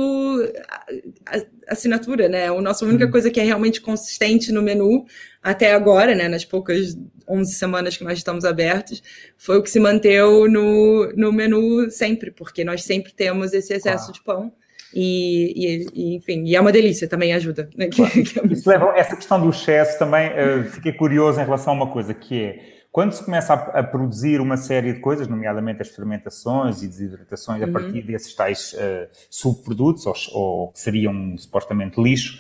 [1.73, 2.49] assinatura, né?
[2.49, 3.11] A nossa única uhum.
[3.11, 5.05] coisa que é realmente consistente no menu
[5.43, 6.29] até agora, né?
[6.29, 6.97] Nas poucas
[7.29, 9.03] 11 semanas que nós estamos abertos,
[9.37, 14.07] foi o que se manteve no, no menu sempre, porque nós sempre temos esse excesso
[14.07, 14.13] claro.
[14.13, 14.53] de pão.
[14.95, 17.69] E, e, enfim, e é uma delícia, também ajuda.
[17.77, 17.89] Né?
[17.89, 18.13] Claro.
[18.53, 22.13] Isso leva, essa questão do excesso também, uh, fiquei curioso em relação a uma coisa
[22.13, 22.59] que é,
[22.93, 27.63] quando se começa a, a, produzir uma série de coisas, nomeadamente as fermentações e desidratações,
[27.63, 27.71] uhum.
[27.71, 32.39] a partir desses tais uh, subprodutos, ou, ou, que seriam supostamente lixo,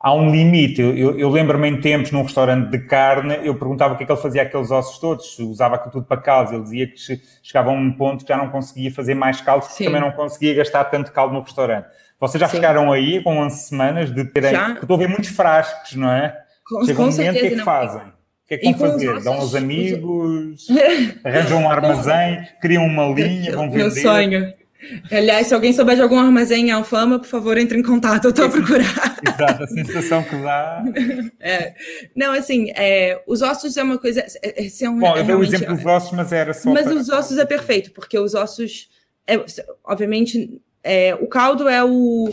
[0.00, 0.80] há um limite.
[0.80, 4.06] Eu, eu, eu lembro-me em tempos, num restaurante de carne, eu perguntava o que é
[4.06, 6.52] que ele fazia aqueles ossos todos, usava aquilo tudo para caldo.
[6.52, 9.76] Ele dizia que chegava a um ponto que já não conseguia fazer mais caldo, porque
[9.76, 9.84] Sim.
[9.84, 11.86] também não conseguia gastar tanto caldo no restaurante.
[12.18, 12.56] Vocês já Sim.
[12.56, 14.50] ficaram aí com 11 semanas de terem.
[14.50, 14.72] Já?
[14.72, 16.36] Estou a ver muitos frascos, não é?
[16.66, 17.64] Com, Chega um momento, o que é que não.
[17.64, 18.02] fazem?
[18.46, 19.06] Que é que vão fazer?
[19.06, 19.24] Nossos...
[19.24, 20.66] Dão aos amigos,
[21.24, 23.84] arranjam um armazém, criam uma linha, vão vender.
[23.84, 24.52] Meu sonho.
[25.10, 28.30] Aliás, se alguém souber de algum armazém em Alfama, por favor, entre em contato, eu
[28.30, 29.16] estou a procurar.
[29.22, 30.82] Exato, a sensação que dá.
[31.40, 31.74] É.
[32.14, 34.24] Não, assim, é, os ossos é uma coisa.
[34.42, 36.72] É, é, um, Bom, eu dei o exemplo dos ossos, mas era só.
[36.72, 36.94] Mas para...
[36.94, 38.88] os ossos é perfeito, porque os ossos.
[39.26, 39.42] É,
[39.84, 42.28] obviamente, é, o caldo é o.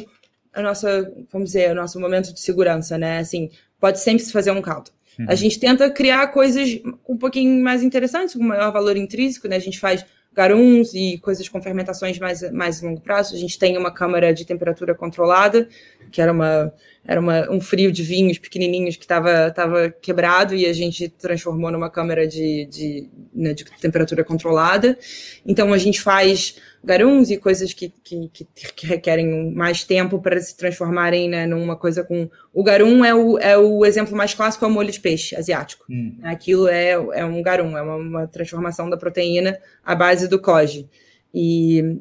[0.53, 3.19] A nossa, vamos dizer, o nosso momento de segurança, né?
[3.19, 3.49] Assim,
[3.79, 4.91] pode sempre se fazer um caldo.
[5.19, 5.25] Uhum.
[5.27, 9.57] A gente tenta criar coisas um pouquinho mais interessantes, com maior valor intrínseco, né?
[9.57, 13.35] A gente faz garuns e coisas com fermentações mais, mais longo prazo.
[13.35, 15.67] A gente tem uma câmara de temperatura controlada,
[16.11, 20.65] que era, uma, era uma, um frio de vinhos pequenininhos que estava tava quebrado e
[20.65, 24.97] a gente transformou numa câmara de, de, né, de temperatura controlada.
[25.45, 30.55] Então a gente faz garuns e coisas que, que, que, requerem mais tempo para se
[30.55, 32.29] transformarem né, numa coisa com.
[32.53, 35.85] O garum é o, é o exemplo mais clássico, é o molho de peixe asiático.
[35.89, 36.17] Hum.
[36.23, 40.89] Aquilo é, é um garum, é uma, uma, transformação da proteína à base do koji.
[41.33, 41.99] E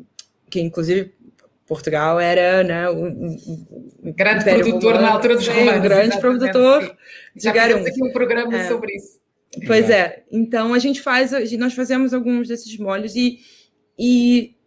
[0.49, 1.13] que, inclusive,
[1.67, 3.37] Portugal era né, um,
[4.03, 5.79] um grande produtor romano, na altura dos romanos.
[5.79, 6.97] Um grande produtor
[7.35, 7.85] de garum.
[7.85, 8.69] aqui um programa é.
[8.69, 9.19] sobre isso.
[9.67, 10.23] Pois é.
[10.31, 13.41] Então a gente faz, nós fazemos alguns desses molhos e,
[13.99, 14.58] e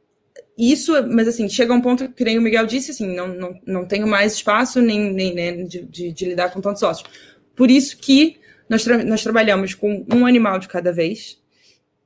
[0.58, 3.86] isso, mas assim, chega um ponto que nem o Miguel disse, assim, não, não, não
[3.86, 7.10] tenho mais espaço nem, nem né, de, de, de, lidar com tantos sócios.
[7.56, 8.38] Por isso que
[8.70, 11.40] nós, tra nós trabalhamos com um animal de cada vez,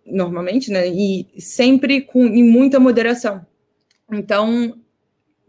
[0.06, 3.46] normalmente, né, e sempre com em muita moderação.
[4.12, 4.78] Então,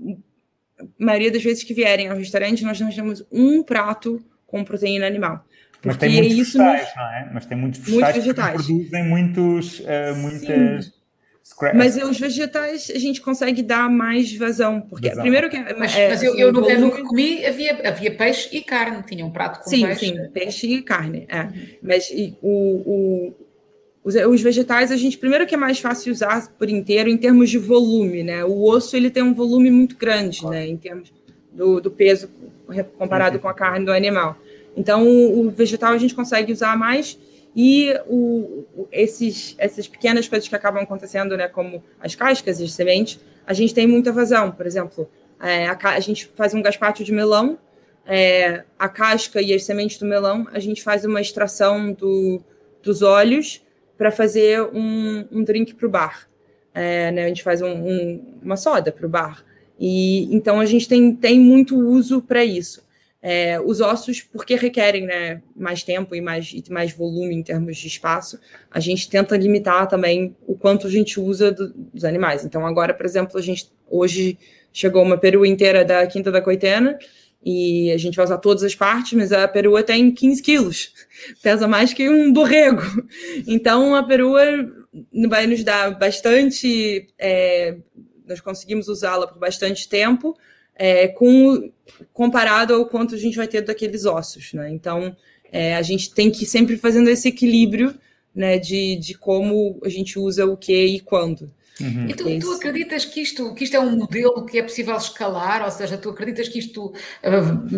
[0.00, 5.06] a maioria das vezes que vierem ao restaurante, nós não temos um prato com proteína
[5.06, 5.44] animal.
[5.84, 7.30] Mas tem muitos isso vegetais, não é?
[7.32, 8.66] Mas tem muitos vegetais, muitos vegetais.
[8.66, 10.86] produzem muitos, uh, muitas...
[10.86, 10.95] Sim
[11.74, 15.22] mas os vegetais a gente consegue dar mais vazão, porque vazão.
[15.22, 18.60] primeiro que mas, é, mas eu, eu no menu que comi havia, havia peixe e
[18.60, 20.06] carne, tinha um prato com sim, peixe.
[20.06, 21.42] Sim, peixe e carne, é.
[21.42, 21.52] Uhum.
[21.82, 23.34] Mas e, o, o,
[24.04, 27.48] os, os, vegetais a gente primeiro que é mais fácil usar por inteiro em termos
[27.48, 28.44] de volume, né?
[28.44, 30.66] O osso ele tem um volume muito grande, né?
[30.66, 31.12] Em termos
[31.52, 32.28] do, do peso
[32.98, 33.42] comparado uhum.
[33.42, 34.36] com a carne do animal.
[34.76, 37.18] Então o, o vegetal a gente consegue usar mais
[37.58, 42.74] e o, esses, essas pequenas coisas que acabam acontecendo, né, como as cascas e as
[42.74, 44.52] sementes, a gente tem muita vazão.
[44.52, 45.08] Por exemplo,
[45.40, 47.58] é, a, a, gente faz um gaspacho de melão,
[48.04, 52.42] é, a casca e as sementes do melão, a gente faz uma extração do,
[52.82, 53.64] dos óleos
[53.96, 56.28] para fazer um, um drink para o bar.
[56.74, 59.42] É, né, a gente faz um, um, uma soda para o bar.
[59.80, 62.85] E então a gente tem, tem muito uso para isso.
[63.28, 67.76] É, os ossos, porque requerem né, mais tempo e mais, e mais volume em termos
[67.76, 68.38] de espaço,
[68.70, 72.44] a gente tenta limitar também o quanto a gente usa do, dos animais.
[72.44, 74.38] Então, agora, por exemplo, a gente hoje
[74.72, 76.96] chegou uma perua inteira da Quinta da Coitena
[77.44, 80.92] e a gente vai usar todas as partes, mas a perua tem 15 quilos,
[81.42, 82.82] pesa mais que um borrego.
[83.44, 84.44] Então, a perua
[85.28, 87.08] vai nos dar bastante.
[87.18, 87.76] É,
[88.24, 90.36] nós conseguimos usá-la por bastante tempo
[90.76, 91.70] é, com,
[92.12, 94.70] comparado ao quanto a gente vai ter daqueles ossos, né?
[94.70, 95.16] Então,
[95.50, 97.94] é, a gente tem que ir sempre fazendo esse equilíbrio,
[98.34, 101.50] né, de, de como a gente usa o que e quando.
[101.80, 102.08] Uhum.
[102.08, 105.62] E tu, tu, acreditas que isto, que isto é um modelo que é possível escalar?
[105.62, 106.94] Ou seja, tu acreditas que isto, uh,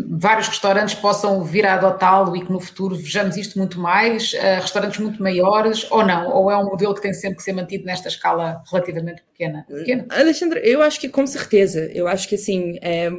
[0.09, 4.61] vários restaurantes possam vir a adotá-lo e que no futuro vejamos isto muito mais, uh,
[4.61, 6.31] restaurantes muito maiores, ou não?
[6.31, 9.67] Ou é um modelo que tem sempre que ser mantido nesta escala relativamente pequena?
[9.69, 10.07] pequena?
[10.11, 11.91] Alexandre, eu acho que com certeza.
[11.93, 13.11] Eu acho que assim, é,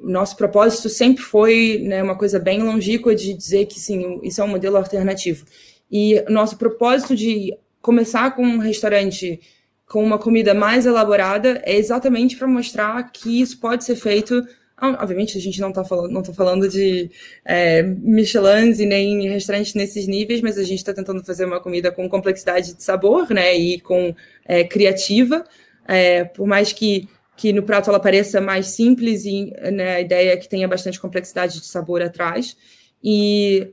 [0.00, 4.44] nosso propósito sempre foi né, uma coisa bem longínqua de dizer que sim, isso é
[4.44, 5.44] um modelo alternativo.
[5.90, 9.40] E nosso propósito de começar com um restaurante
[9.88, 14.46] com uma comida mais elaborada é exatamente para mostrar que isso pode ser feito.
[14.80, 17.10] Obviamente, a gente não está falando, não tá falando de
[17.44, 21.90] é, Michelins e nem restaurantes nesses níveis, mas a gente está tentando fazer uma comida
[21.90, 24.14] com complexidade de sabor, né, e com
[24.44, 25.42] é, criativa.
[25.86, 30.32] É, por mais que, que no prato ela pareça mais simples e né, a ideia
[30.32, 32.56] é que tenha bastante complexidade de sabor atrás.
[33.02, 33.72] E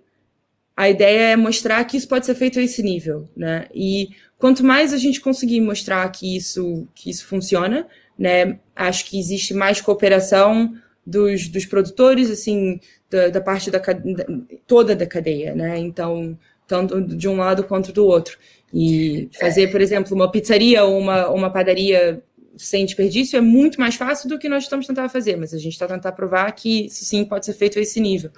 [0.75, 3.67] a ideia é mostrar que isso pode ser feito a esse nível, né?
[3.73, 4.09] E
[4.45, 8.59] quanto mais a gente conseguir mostrar que isso, que isso funciona, né?
[8.75, 10.71] Acho que existe mais cooperação
[11.03, 12.79] dos, dos produtores, assim,
[13.09, 14.25] da, da parte da, da,
[14.67, 15.79] toda da cadeia, né?
[15.79, 16.37] Então,
[16.67, 18.37] tanto de um lado quanto do outro.
[18.71, 22.21] E fazer, por exemplo, uma pizzaria ou uma, uma padaria
[22.55, 25.73] sem desperdício é muito mais fácil do que nós estamos tentando fazer, mas a gente
[25.73, 28.29] está tentando provar que isso sim pode ser feito a esse nível.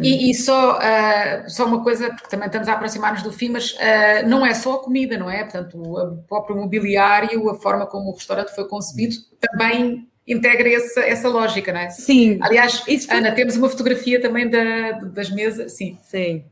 [0.00, 3.72] E, e só, uh, só uma coisa, porque também estamos a aproximar-nos do fim, mas
[3.72, 5.42] uh, não é só a comida, não é?
[5.42, 11.28] Portanto, o próprio mobiliário, a forma como o restaurante foi concebido, também integra essa, essa
[11.28, 11.90] lógica, não é?
[11.90, 12.38] Sim.
[12.40, 15.98] Aliás, Isso Ana, temos uma fotografia também da, das mesas, sim.
[16.02, 16.44] Sim.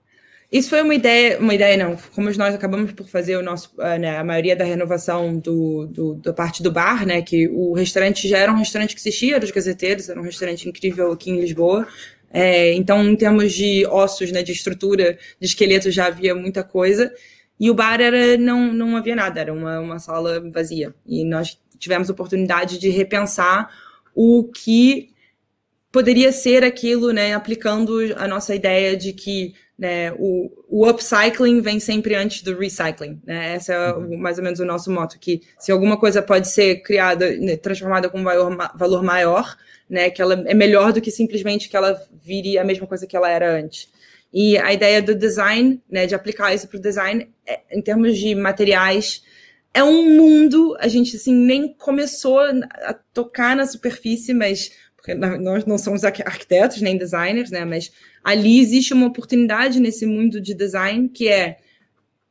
[0.53, 3.97] Isso foi uma ideia, uma ideia não, como nós acabamos por fazer o nosso, ah,
[3.97, 8.29] né, a maioria da renovação do, do, da parte do bar, né, que o restaurante
[8.29, 11.89] já era um restaurante que existia, dos gazeteiros, era um restaurante incrível aqui em Lisboa,
[12.33, 17.13] é, então, em termos de ossos, né, de estrutura, de esqueleto, já havia muita coisa.
[17.61, 20.95] E o bar era não, não havia nada, era uma, uma sala vazia.
[21.07, 23.71] E nós tivemos oportunidade de repensar
[24.15, 25.11] o que
[25.91, 31.81] poderia ser aquilo, né, aplicando a nossa ideia de que né, o, o upcycling vem
[31.81, 33.21] sempre antes do recycling.
[33.25, 33.57] Né?
[33.57, 36.83] Esse é o, mais ou menos o nosso moto, que se alguma coisa pode ser
[36.83, 39.57] criada, né, transformada com valor, valor maior,
[39.89, 40.09] né?
[40.09, 43.29] Que ela é melhor do que simplesmente que ela vire a mesma coisa que ela
[43.29, 43.91] era antes.
[44.33, 48.17] E a ideia do design, né, de aplicar isso para o design, é, em termos
[48.17, 49.23] de materiais,
[49.75, 50.75] é um mundo.
[50.81, 56.81] A gente assim nem começou a tocar na superfície, mas porque nós não somos arquitetos
[56.81, 57.65] nem designers, né?
[57.65, 57.93] Mas
[58.23, 61.59] ali existe uma oportunidade nesse mundo de design que é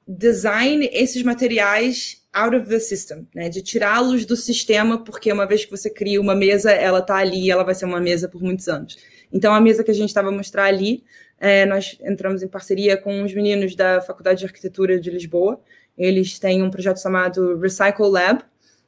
[0.08, 3.50] design esses materiais out of the system, né?
[3.50, 7.52] De tirá-los do sistema, porque uma vez que você cria uma mesa, ela está ali
[7.52, 8.98] ela vai ser uma mesa por muitos anos.
[9.32, 11.04] Então, a mesa que a gente estava mostrar ali,
[11.39, 15.60] é, nós entramos em parceria com os meninos da Faculdade de Arquitetura de Lisboa.
[15.98, 18.44] Eles têm um projeto chamado Recycle Lab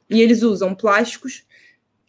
[0.08, 1.44] e eles usam plásticos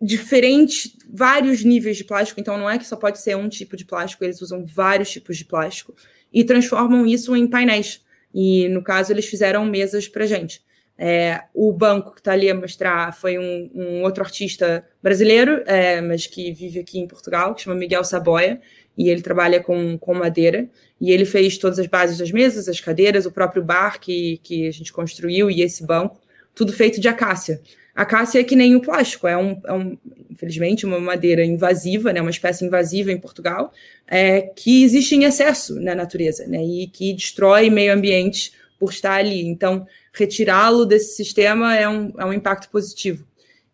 [0.01, 2.39] diferentes, vários níveis de plástico.
[2.39, 5.37] Então, não é que só pode ser um tipo de plástico, eles usam vários tipos
[5.37, 5.93] de plástico
[6.33, 8.03] e transformam isso em painéis.
[8.33, 10.61] E, no caso, eles fizeram mesas para gente.
[10.97, 15.99] É, o banco que está ali a mostrar foi um, um outro artista brasileiro, é,
[15.99, 18.61] mas que vive aqui em Portugal, que chama Miguel Saboia,
[18.97, 20.69] e ele trabalha com, com madeira.
[20.99, 24.67] E ele fez todas as bases das mesas, as cadeiras, o próprio bar que, que
[24.67, 26.19] a gente construiu e esse banco,
[26.53, 27.61] tudo feito de acácia.
[27.95, 29.97] Acácia é que nem o plástico, é, um, é um,
[30.29, 33.71] infelizmente uma madeira invasiva, né, uma espécie invasiva em Portugal,
[34.05, 39.15] é, que existe em excesso na natureza, né, e que destrói meio ambiente por estar
[39.15, 39.45] ali.
[39.45, 43.25] Então, retirá-lo desse sistema é um, é um impacto positivo.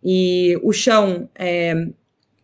[0.04, 1.88] E o chão é,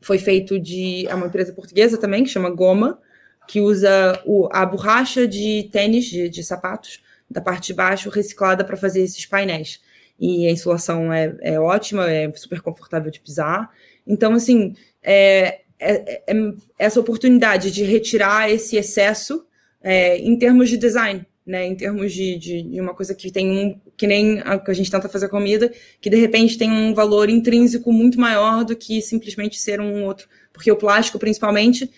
[0.02, 3.00] foi feito de é uma empresa portuguesa também, que chama Goma,
[3.48, 8.64] que usa o, a borracha de tênis, de, de sapatos, da parte de baixo, reciclada
[8.64, 9.80] para fazer esses painéis.
[10.20, 13.70] E a insolação é, é ótima, é super confortável de pisar.
[14.06, 16.34] Então, assim, é, é, é
[16.80, 19.46] essa oportunidade de retirar esse excesso
[19.82, 23.50] é, em termos de design, né, em termos de, de, de, uma coisa que tem
[23.50, 26.94] um, que nem a que a gente tenta fazer comida, que de repente tem um
[26.94, 30.28] valor intrínseco muito maior do que simplesmente ser um outro.
[30.52, 31.90] Porque o plástico, principalmente,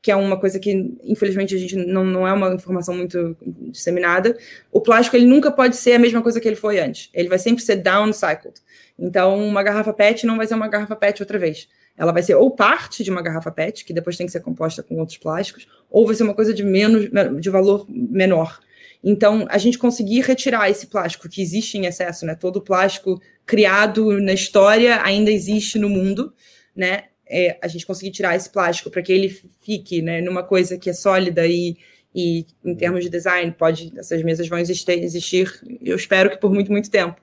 [0.00, 3.36] que é uma coisa que, infelizmente, a gente não, não é uma informação muito
[3.70, 4.36] disseminada,
[4.70, 7.10] o plástico ele nunca pode ser a mesma coisa que ele foi antes.
[7.12, 8.60] Ele vai sempre ser downcycled.
[8.98, 11.68] Então, uma garrafa PET não vai ser uma garrafa PET outra vez.
[11.96, 14.82] Ela vai ser ou parte de uma garrafa PET, que depois tem que ser composta
[14.82, 17.08] com outros plásticos, ou vai ser uma coisa de menos
[17.40, 18.60] de valor menor.
[19.02, 22.34] Então, a gente conseguir retirar esse plástico que existe em excesso, né?
[22.34, 26.32] Todo plástico criado na história ainda existe no mundo,
[26.74, 27.04] né?
[27.30, 29.28] É, a gente conseguir tirar esse plástico para que ele
[29.60, 31.76] fique, né, numa coisa que é sólida e,
[32.14, 36.52] e em termos de design, pode essas mesas vão existir, existir eu espero que por
[36.52, 37.20] muito, muito tempo.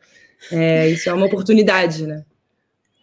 [0.51, 2.23] É, isso é uma oportunidade, né?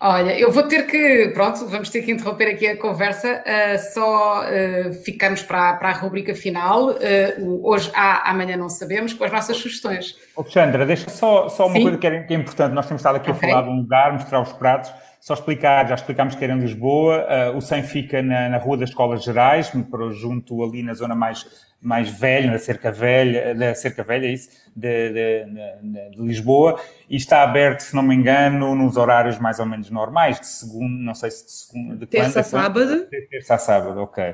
[0.05, 4.43] Olha, eu vou ter que, pronto, vamos ter que interromper aqui a conversa, uh, só
[4.43, 9.31] uh, ficamos para, para a rubrica final, uh, hoje há, amanhã não sabemos, com as
[9.31, 10.17] nossas sugestões.
[10.37, 11.83] Alexandra, deixa só, só uma Sim.
[11.83, 13.49] coisa que é, que é, importante, nós temos estado aqui okay.
[13.49, 14.93] a falar de um lugar, mostrar os pratos,
[15.23, 18.77] Só explicar, já explicámos que era em Lisboa, uh, o SEM fica na, na Rua
[18.77, 19.71] das Escolas Gerais,
[20.11, 21.47] junto ali na zona mais,
[21.81, 26.77] mais velha, na cerca velha, da cerca velha, é isso, de, de, de, Lisboa,
[27.09, 31.01] e está aberto, se não me engano, nos horários mais ou menos normais, de segundo,
[31.05, 33.07] não sei se de segundo, de terça a sábado.
[33.31, 34.25] Terça a sábado, ok.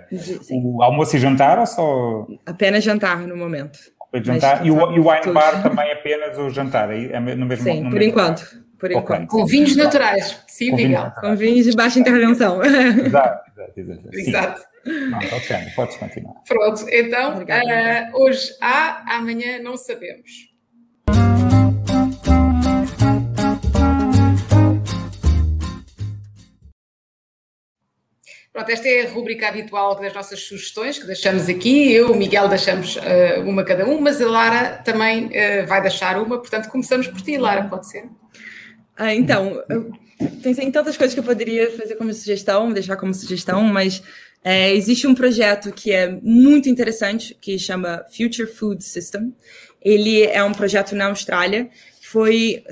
[0.40, 0.62] Sim.
[0.64, 2.26] O almoço e jantar ou só?
[2.46, 3.78] Apenas jantar no momento.
[4.22, 4.64] Jantar.
[4.64, 7.82] E o, e o wine bar também é apenas o jantar, é no mesmo Sim,
[7.82, 8.67] no por mesmo enquanto.
[8.78, 9.02] Por okay.
[9.02, 9.28] enquanto.
[9.28, 10.40] Com vinhos naturais.
[10.46, 11.12] Sim, Com Miguel.
[11.20, 12.62] Com vinhos de baixa intervenção.
[12.64, 14.08] exato, exato, exato.
[14.12, 14.68] Exato.
[14.88, 16.34] Não, ok, podes continuar.
[16.46, 20.48] Pronto, então, uh, hoje há, amanhã não sabemos.
[28.50, 31.92] Pronto, esta é a rubrica habitual das nossas sugestões que deixamos aqui.
[31.92, 36.18] Eu, o Miguel, deixamos uh, uma cada um, mas a Lara também uh, vai deixar
[36.18, 36.38] uma.
[36.38, 38.08] Portanto, começamos por ti, Lara, pode ser?
[38.98, 39.92] Ah, então, eu
[40.42, 44.02] pensei em tantas coisas que eu poderia fazer como sugestão, deixar como sugestão, mas
[44.42, 49.32] é, existe um projeto que é muito interessante, que chama Future Food System.
[49.80, 51.70] Ele é um projeto na Austrália
[52.00, 52.64] foi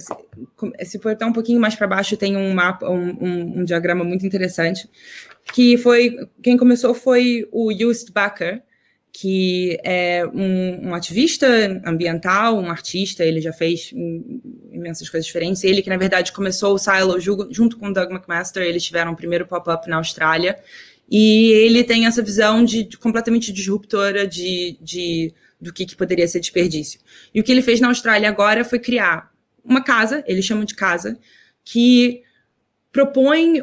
[0.82, 4.02] se for até um pouquinho mais para baixo tem um mapa um, um, um, diagrama
[4.02, 4.88] muito interessante
[5.52, 8.62] que foi quem começou foi o Just Bakker
[9.18, 11.46] que é um, um, ativista
[11.86, 13.90] ambiental um artista ele já fez
[14.70, 17.18] imensas coisas diferentes ele que na verdade começou o Silo
[17.50, 20.58] junto com o Doug McMaster eles tiveram o primeiro pop-up na Austrália
[21.08, 26.28] e ele tem essa visão de, de completamente disruptora de, de do que, que poderia
[26.28, 27.00] ser desperdício.
[27.32, 29.32] E o que ele fez na Austrália agora foi criar
[29.64, 31.18] uma casa, ele chama de casa,
[31.64, 32.22] que
[32.92, 33.62] propõe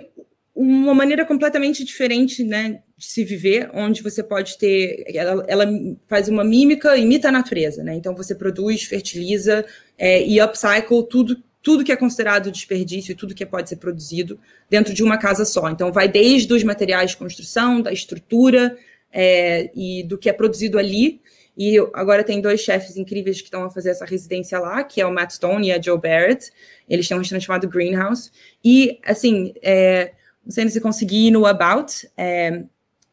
[0.55, 5.03] uma maneira completamente diferente né, de se viver, onde você pode ter.
[5.07, 5.65] Ela, ela
[6.07, 7.95] faz uma mímica, imita a natureza, né?
[7.95, 9.65] Então você produz, fertiliza
[9.97, 14.39] é, e upcycle tudo, tudo que é considerado desperdício e tudo que pode ser produzido
[14.69, 15.69] dentro de uma casa só.
[15.69, 18.77] Então vai desde os materiais de construção, da estrutura
[19.11, 21.19] é, e do que é produzido ali
[21.57, 25.05] e agora tem dois chefes incríveis que estão a fazer essa residência lá, que é
[25.05, 26.51] o Matt Stone e a Joe Barrett.
[26.89, 28.31] Eles têm um restaurante chamado Greenhouse.
[28.63, 30.13] E, assim, é,
[30.45, 32.63] não sei se conseguir ir no About é,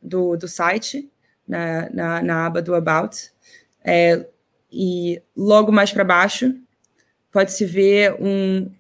[0.03, 1.11] do, do site,
[1.47, 3.31] na, na, na aba do About.
[3.85, 4.27] É,
[4.71, 6.55] e logo mais para baixo,
[7.33, 8.71] pode-se ver um,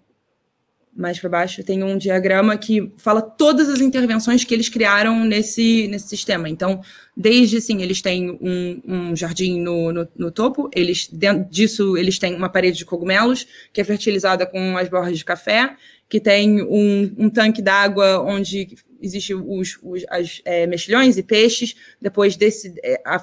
[0.97, 5.87] mais para baixo, tem um diagrama que fala todas as intervenções que eles criaram nesse,
[5.89, 6.49] nesse sistema.
[6.49, 6.81] Então,
[7.17, 12.19] desde assim, eles têm um, um jardim no, no, no, topo, eles dentro disso eles
[12.19, 15.77] têm uma parede de cogumelos que é fertilizada com as borras de café,
[16.09, 18.69] que tem um, um tanque d'água onde
[19.01, 21.77] existe os, os as, é, mexilhões e peixes.
[22.01, 23.23] Depois desse, é, a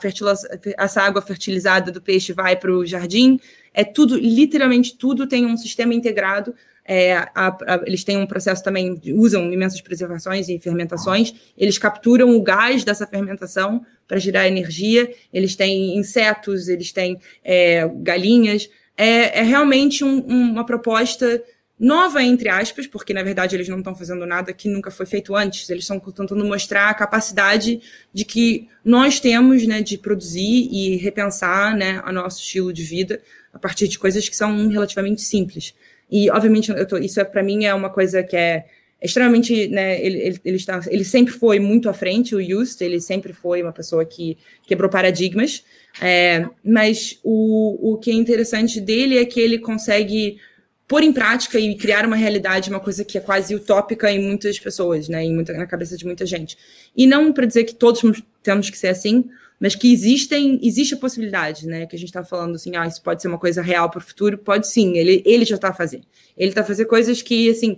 [0.78, 3.40] essa água fertilizada do peixe vai para o jardim.
[3.74, 6.56] É tudo, literalmente tudo tem um sistema integrado
[6.88, 12.34] é, a, a, eles têm um processo também, usam imensas preservações e fermentações, eles capturam
[12.34, 18.70] o gás dessa fermentação para gerar energia, eles têm insetos, eles têm é, galinhas.
[18.96, 21.44] É, é realmente um, uma proposta
[21.80, 25.36] nova, entre aspas, porque na verdade eles não estão fazendo nada que nunca foi feito
[25.36, 27.82] antes, eles estão tentando mostrar a capacidade
[28.14, 33.22] de que nós temos né, de produzir e repensar né, o nosso estilo de vida
[33.54, 35.76] a partir de coisas que são relativamente simples.
[36.10, 38.66] E, obviamente, tô, isso é, para mim é uma coisa que é
[39.02, 43.00] extremamente, né, ele, ele, ele, está, ele sempre foi muito à frente, o Just, ele
[43.00, 45.64] sempre foi uma pessoa que quebrou paradigmas,
[46.02, 50.40] é, mas o, o que é interessante dele é que ele consegue
[50.88, 54.58] pôr em prática e criar uma realidade, uma coisa que é quase utópica em muitas
[54.58, 56.58] pessoas, né, em muita, na cabeça de muita gente.
[56.96, 58.02] E não para dizer que todos
[58.42, 59.30] temos que ser assim,
[59.60, 61.86] mas que existem, existe a possibilidade, né?
[61.88, 64.02] Que a gente está falando assim, ah, isso pode ser uma coisa real para o
[64.02, 66.06] futuro, pode sim, ele, ele já está fazendo.
[66.38, 67.78] Ele está fazendo coisas que, assim,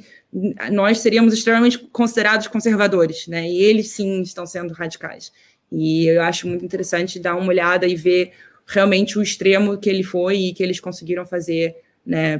[0.72, 3.50] nós seríamos extremamente considerados conservadores, né?
[3.50, 5.32] E eles sim estão sendo radicais.
[5.72, 8.34] E eu acho muito interessante dar uma olhada e ver
[8.68, 11.76] realmente o extremo que ele foi e que eles conseguiram fazer,
[12.06, 12.38] né,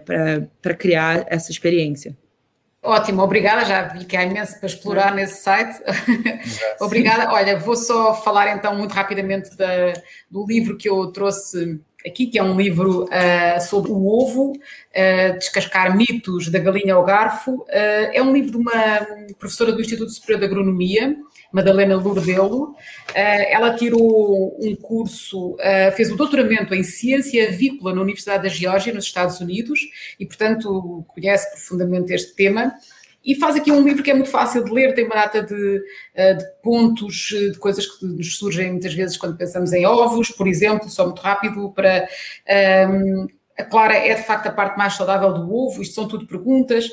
[0.62, 2.16] para criar essa experiência.
[2.82, 3.66] Ótimo, obrigada.
[3.66, 5.82] Já vi que há imenso para explorar nesse site.
[6.80, 7.32] obrigada.
[7.32, 9.94] Olha, vou só falar então muito rapidamente da,
[10.30, 15.38] do livro que eu trouxe aqui, que é um livro uh, sobre o ovo, uh,
[15.38, 17.52] Descascar mitos da galinha ao garfo.
[17.52, 17.68] Uh,
[18.14, 21.16] é um livro de uma professora do Instituto Superior de Agronomia,
[21.52, 22.76] Madalena Lourdelo.
[23.14, 25.58] Ela tirou um curso,
[25.96, 29.80] fez o doutoramento em ciência avícola na Universidade da Geórgia, nos Estados Unidos,
[30.20, 32.72] e, portanto, conhece profundamente este tema.
[33.30, 35.84] E faz aqui um livro que é muito fácil de ler, tem uma data de,
[36.16, 40.48] eh, de, pontos, de coisas que nos surgem muitas vezes quando pensamos em ovos, por
[40.48, 42.10] exemplo, só muito rápido para.
[42.90, 46.26] Um, a clara é de facto a parte mais saudável do ovo, isto são tudo
[46.26, 46.90] perguntas.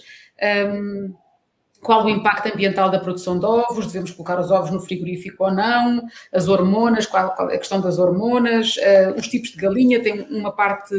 [0.68, 1.14] Um,
[1.82, 5.52] qual o impacto ambiental da produção de ovos, devemos colocar os ovos no frigorífico ou
[5.52, 6.02] não,
[6.32, 10.52] as hormonas, qual, qual a questão das hormonas, uh, os tipos de galinha, tem uma
[10.52, 10.94] parte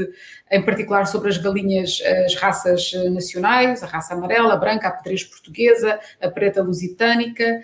[0.49, 5.23] em particular sobre as galinhas, as raças nacionais, a raça amarela, a branca, a pedrez
[5.23, 7.61] portuguesa, a preta lusitânica,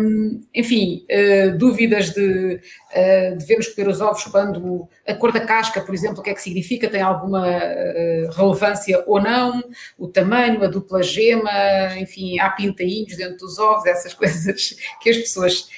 [0.00, 5.80] um, enfim, uh, dúvidas de uh, devemos comer os ovos quando a cor da casca,
[5.80, 7.46] por exemplo, o que é que significa, tem alguma
[8.36, 9.62] relevância ou não,
[9.98, 11.50] o tamanho, a dupla gema,
[11.98, 15.68] enfim, há pintainhos dentro dos ovos, essas coisas que as pessoas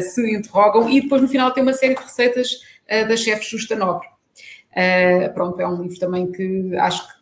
[0.00, 4.06] se interrogam, e depois no final tem uma série de receitas da chefe Justa Nobre.
[5.34, 7.14] pronto, é um livro também que acho que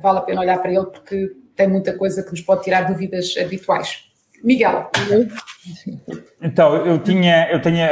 [0.00, 3.34] vale a pena olhar para ele porque tem muita coisa que nos pode tirar dúvidas
[3.38, 4.04] habituais.
[4.42, 4.90] Miguel.
[6.40, 7.88] Então, eu tinha, eu tinha,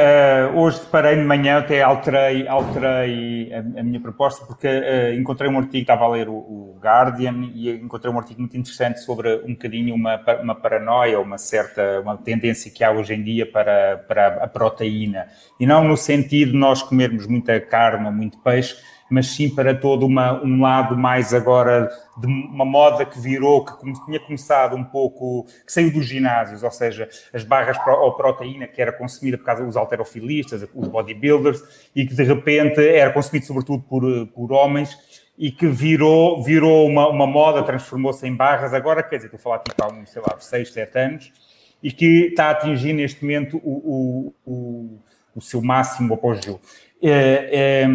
[0.52, 5.50] uh, hoje parei de manhã, até alterei, alterei a, a minha proposta, porque uh, encontrei
[5.50, 9.42] um artigo, estava a ler o, o, Guardian, e encontrei um artigo muito interessante sobre
[9.44, 13.98] um bocadinho uma, uma paranoia, uma certa, uma tendência que há hoje em dia para,
[14.06, 15.26] para a proteína.
[15.58, 18.76] E não no sentido de nós comermos muita carne muito peixe,
[19.10, 23.92] mas sim para todo uma, um lado mais agora de uma moda que virou, que
[24.04, 28.80] tinha começado um pouco, que saiu dos ginásios, ou seja, as barras ou proteína que
[28.80, 31.62] era consumida por causa dos alterofilistas, os bodybuilders,
[31.94, 34.96] e que de repente era consumido sobretudo por, por homens,
[35.36, 39.42] e que virou, virou uma, uma moda, transformou-se em barras, agora, quer dizer, estou a
[39.42, 41.32] falar tipo há uns, sei lá, 6, 7 anos,
[41.82, 44.98] e que está a atingir neste momento o, o, o,
[45.36, 46.60] o seu máximo apogeu.
[47.02, 47.88] É, é,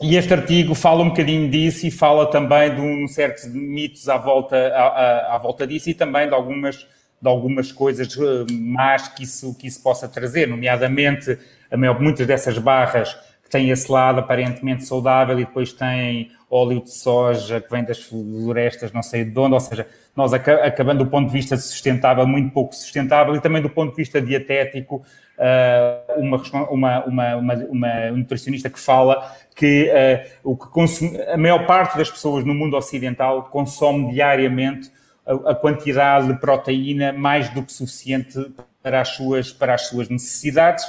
[0.00, 4.16] e este artigo fala um bocadinho disso e fala também de um certos mitos à
[4.16, 6.86] volta, à, à, volta disso e também de algumas,
[7.20, 11.38] de algumas coisas eh, más que isso, que isso possa trazer, nomeadamente
[11.70, 16.82] a maior, muitas dessas barras que têm esse lado aparentemente saudável e depois têm óleo
[16.82, 21.10] de soja que vem das florestas, não sei de onde, ou seja, nós acabando do
[21.10, 25.04] ponto de vista sustentável, muito pouco sustentável, e também do ponto de vista dietético,
[25.38, 29.90] eh, uma, uma, uma, uma, nutricionista que fala que,
[30.42, 30.66] uh, o que
[31.28, 34.90] a maior parte das pessoas no mundo ocidental consome diariamente
[35.26, 38.52] a, quantidade de proteína mais do que suficiente
[38.82, 40.84] para as suas, para as suas necessidades.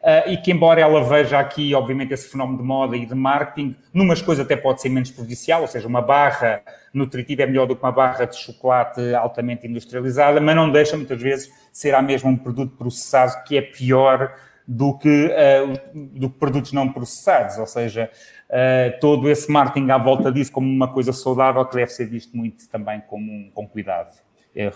[0.00, 3.76] Uh, e que, embora ela veja aqui, obviamente, esse fenómeno de moda e de marketing,
[3.92, 6.62] numas coisas até pode ser menos prejudicial, ou seja, uma barra
[6.94, 11.20] nutritiva é melhor do que uma barra de chocolate altamente industrializada, mas não deixa muitas
[11.20, 14.34] vezes ser a mesma um produto processado que é pior
[14.66, 18.10] do que, uh, do que produtos não processados, ou seja,
[18.50, 22.36] uh, todo esse marketing à volta disso como uma coisa saudável que deve ser visto
[22.36, 24.12] muito também com, com cuidado.
[24.54, 24.72] É, é,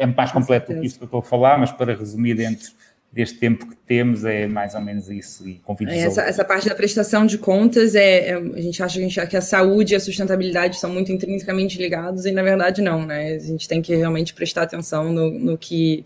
[0.00, 2.72] é mais completo do que isto que eu estou a falar, mas para resumir dentro
[3.10, 6.74] deste tempo que temos é mais ou menos isso e convido essa, essa parte da
[6.74, 9.96] prestação de contas é, é, a gente acha que a, gente, que a saúde e
[9.96, 13.32] a sustentabilidade são muito intrinsecamente ligados e na verdade não, né?
[13.32, 16.04] A gente tem que realmente prestar atenção no, no que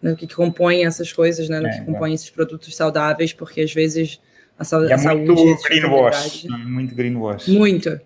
[0.00, 1.58] no que compõe essas coisas, né?
[1.58, 2.14] No é, que compõe é.
[2.14, 4.20] esses produtos saudáveis, porque às vezes
[4.58, 5.32] a, é saúde.
[5.32, 6.44] Muito greenwash.
[6.44, 7.48] Muito greenwash.
[7.48, 8.00] Muito.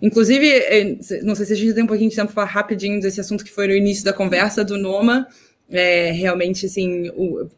[0.00, 3.00] Inclusive, é, não sei se a gente tem um pouquinho de tempo para falar rapidinho
[3.00, 5.26] desse assunto que foi no início da conversa do Noma.
[5.70, 7.48] É, realmente, assim, o,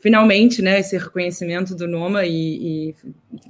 [0.00, 2.94] finalmente, né, esse reconhecimento do Noma e, e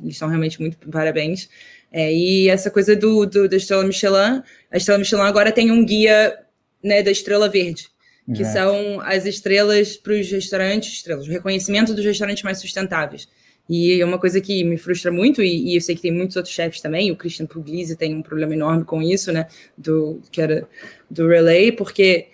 [0.03, 1.49] eles estão realmente muito parabéns.
[1.93, 5.85] É, e essa coisa do, do, da Estrela Michelin, a Estrela Michelin agora tem um
[5.85, 6.39] guia
[6.83, 7.91] né, da Estrela Verde
[8.35, 8.45] que é.
[8.45, 13.29] são as estrelas para os restaurantes, estrelas, o reconhecimento dos restaurantes mais sustentáveis.
[13.73, 16.37] E é uma coisa que me frustra muito, e, e eu sei que tem muitos
[16.37, 19.47] outros chefes também, o Christian Puglisi tem um problema enorme com isso, né,
[19.79, 20.69] do, que era
[21.09, 22.27] do Relay, porque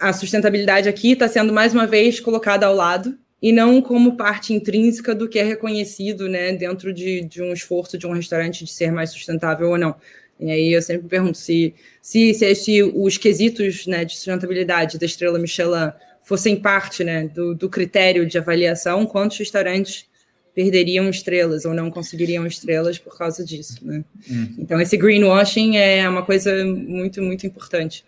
[0.00, 4.54] a sustentabilidade aqui está sendo mais uma vez colocada ao lado, e não como parte
[4.54, 8.72] intrínseca do que é reconhecido né, dentro de, de um esforço de um restaurante de
[8.72, 9.94] ser mais sustentável ou não.
[10.40, 15.04] E aí eu sempre pergunto se, se, se, se os quesitos né, de sustentabilidade da
[15.04, 15.92] estrela Michelin
[16.22, 20.10] fossem parte né, do, do critério de avaliação, quantos restaurantes
[20.54, 23.78] perderiam estrelas ou não conseguiriam estrelas por causa disso.
[23.82, 24.04] Né?
[24.30, 24.54] Hum.
[24.58, 28.04] Então, esse greenwashing é uma coisa muito, muito importante.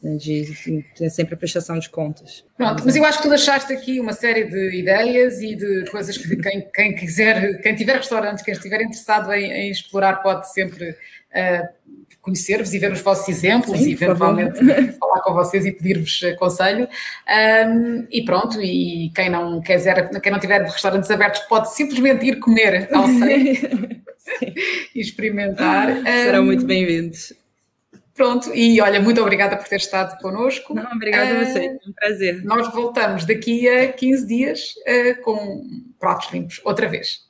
[0.00, 2.44] Né, de enfim, ter sempre a prestação de contas.
[2.56, 6.16] Pronto, mas eu acho que tu deixaste aqui uma série de ideias e de coisas
[6.16, 10.90] que quem, quem quiser, quem tiver restaurante, quem estiver interessado em, em explorar, pode sempre
[10.90, 11.68] uh,
[12.28, 14.58] conhecer-vos e ver os vossos exemplos Sim, e eventualmente
[14.98, 16.88] falar com vocês e pedir-vos conselho.
[17.26, 22.38] Um, e pronto, e quem não quiser, quem não tiver restaurantes abertos pode simplesmente ir
[22.38, 23.08] comer ao
[24.94, 26.02] e experimentar.
[26.04, 27.32] Serão um, muito bem-vindos.
[28.14, 30.74] Pronto, e olha, muito obrigada por ter estado connosco.
[30.74, 32.44] Não, obrigada uh, a você, é um prazer.
[32.44, 35.62] Nós voltamos daqui a 15 dias uh, com
[36.00, 37.20] pratos limpos, outra vez.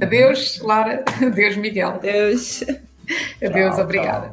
[0.00, 1.04] Adeus, Lara.
[1.20, 1.90] Adeus, Miguel.
[1.90, 2.64] Adeus.
[3.40, 4.32] Tchau, Deus, obrigada.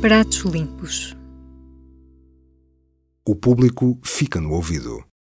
[0.00, 1.16] Pratos limpos.
[3.26, 5.09] O público fica no ouvido.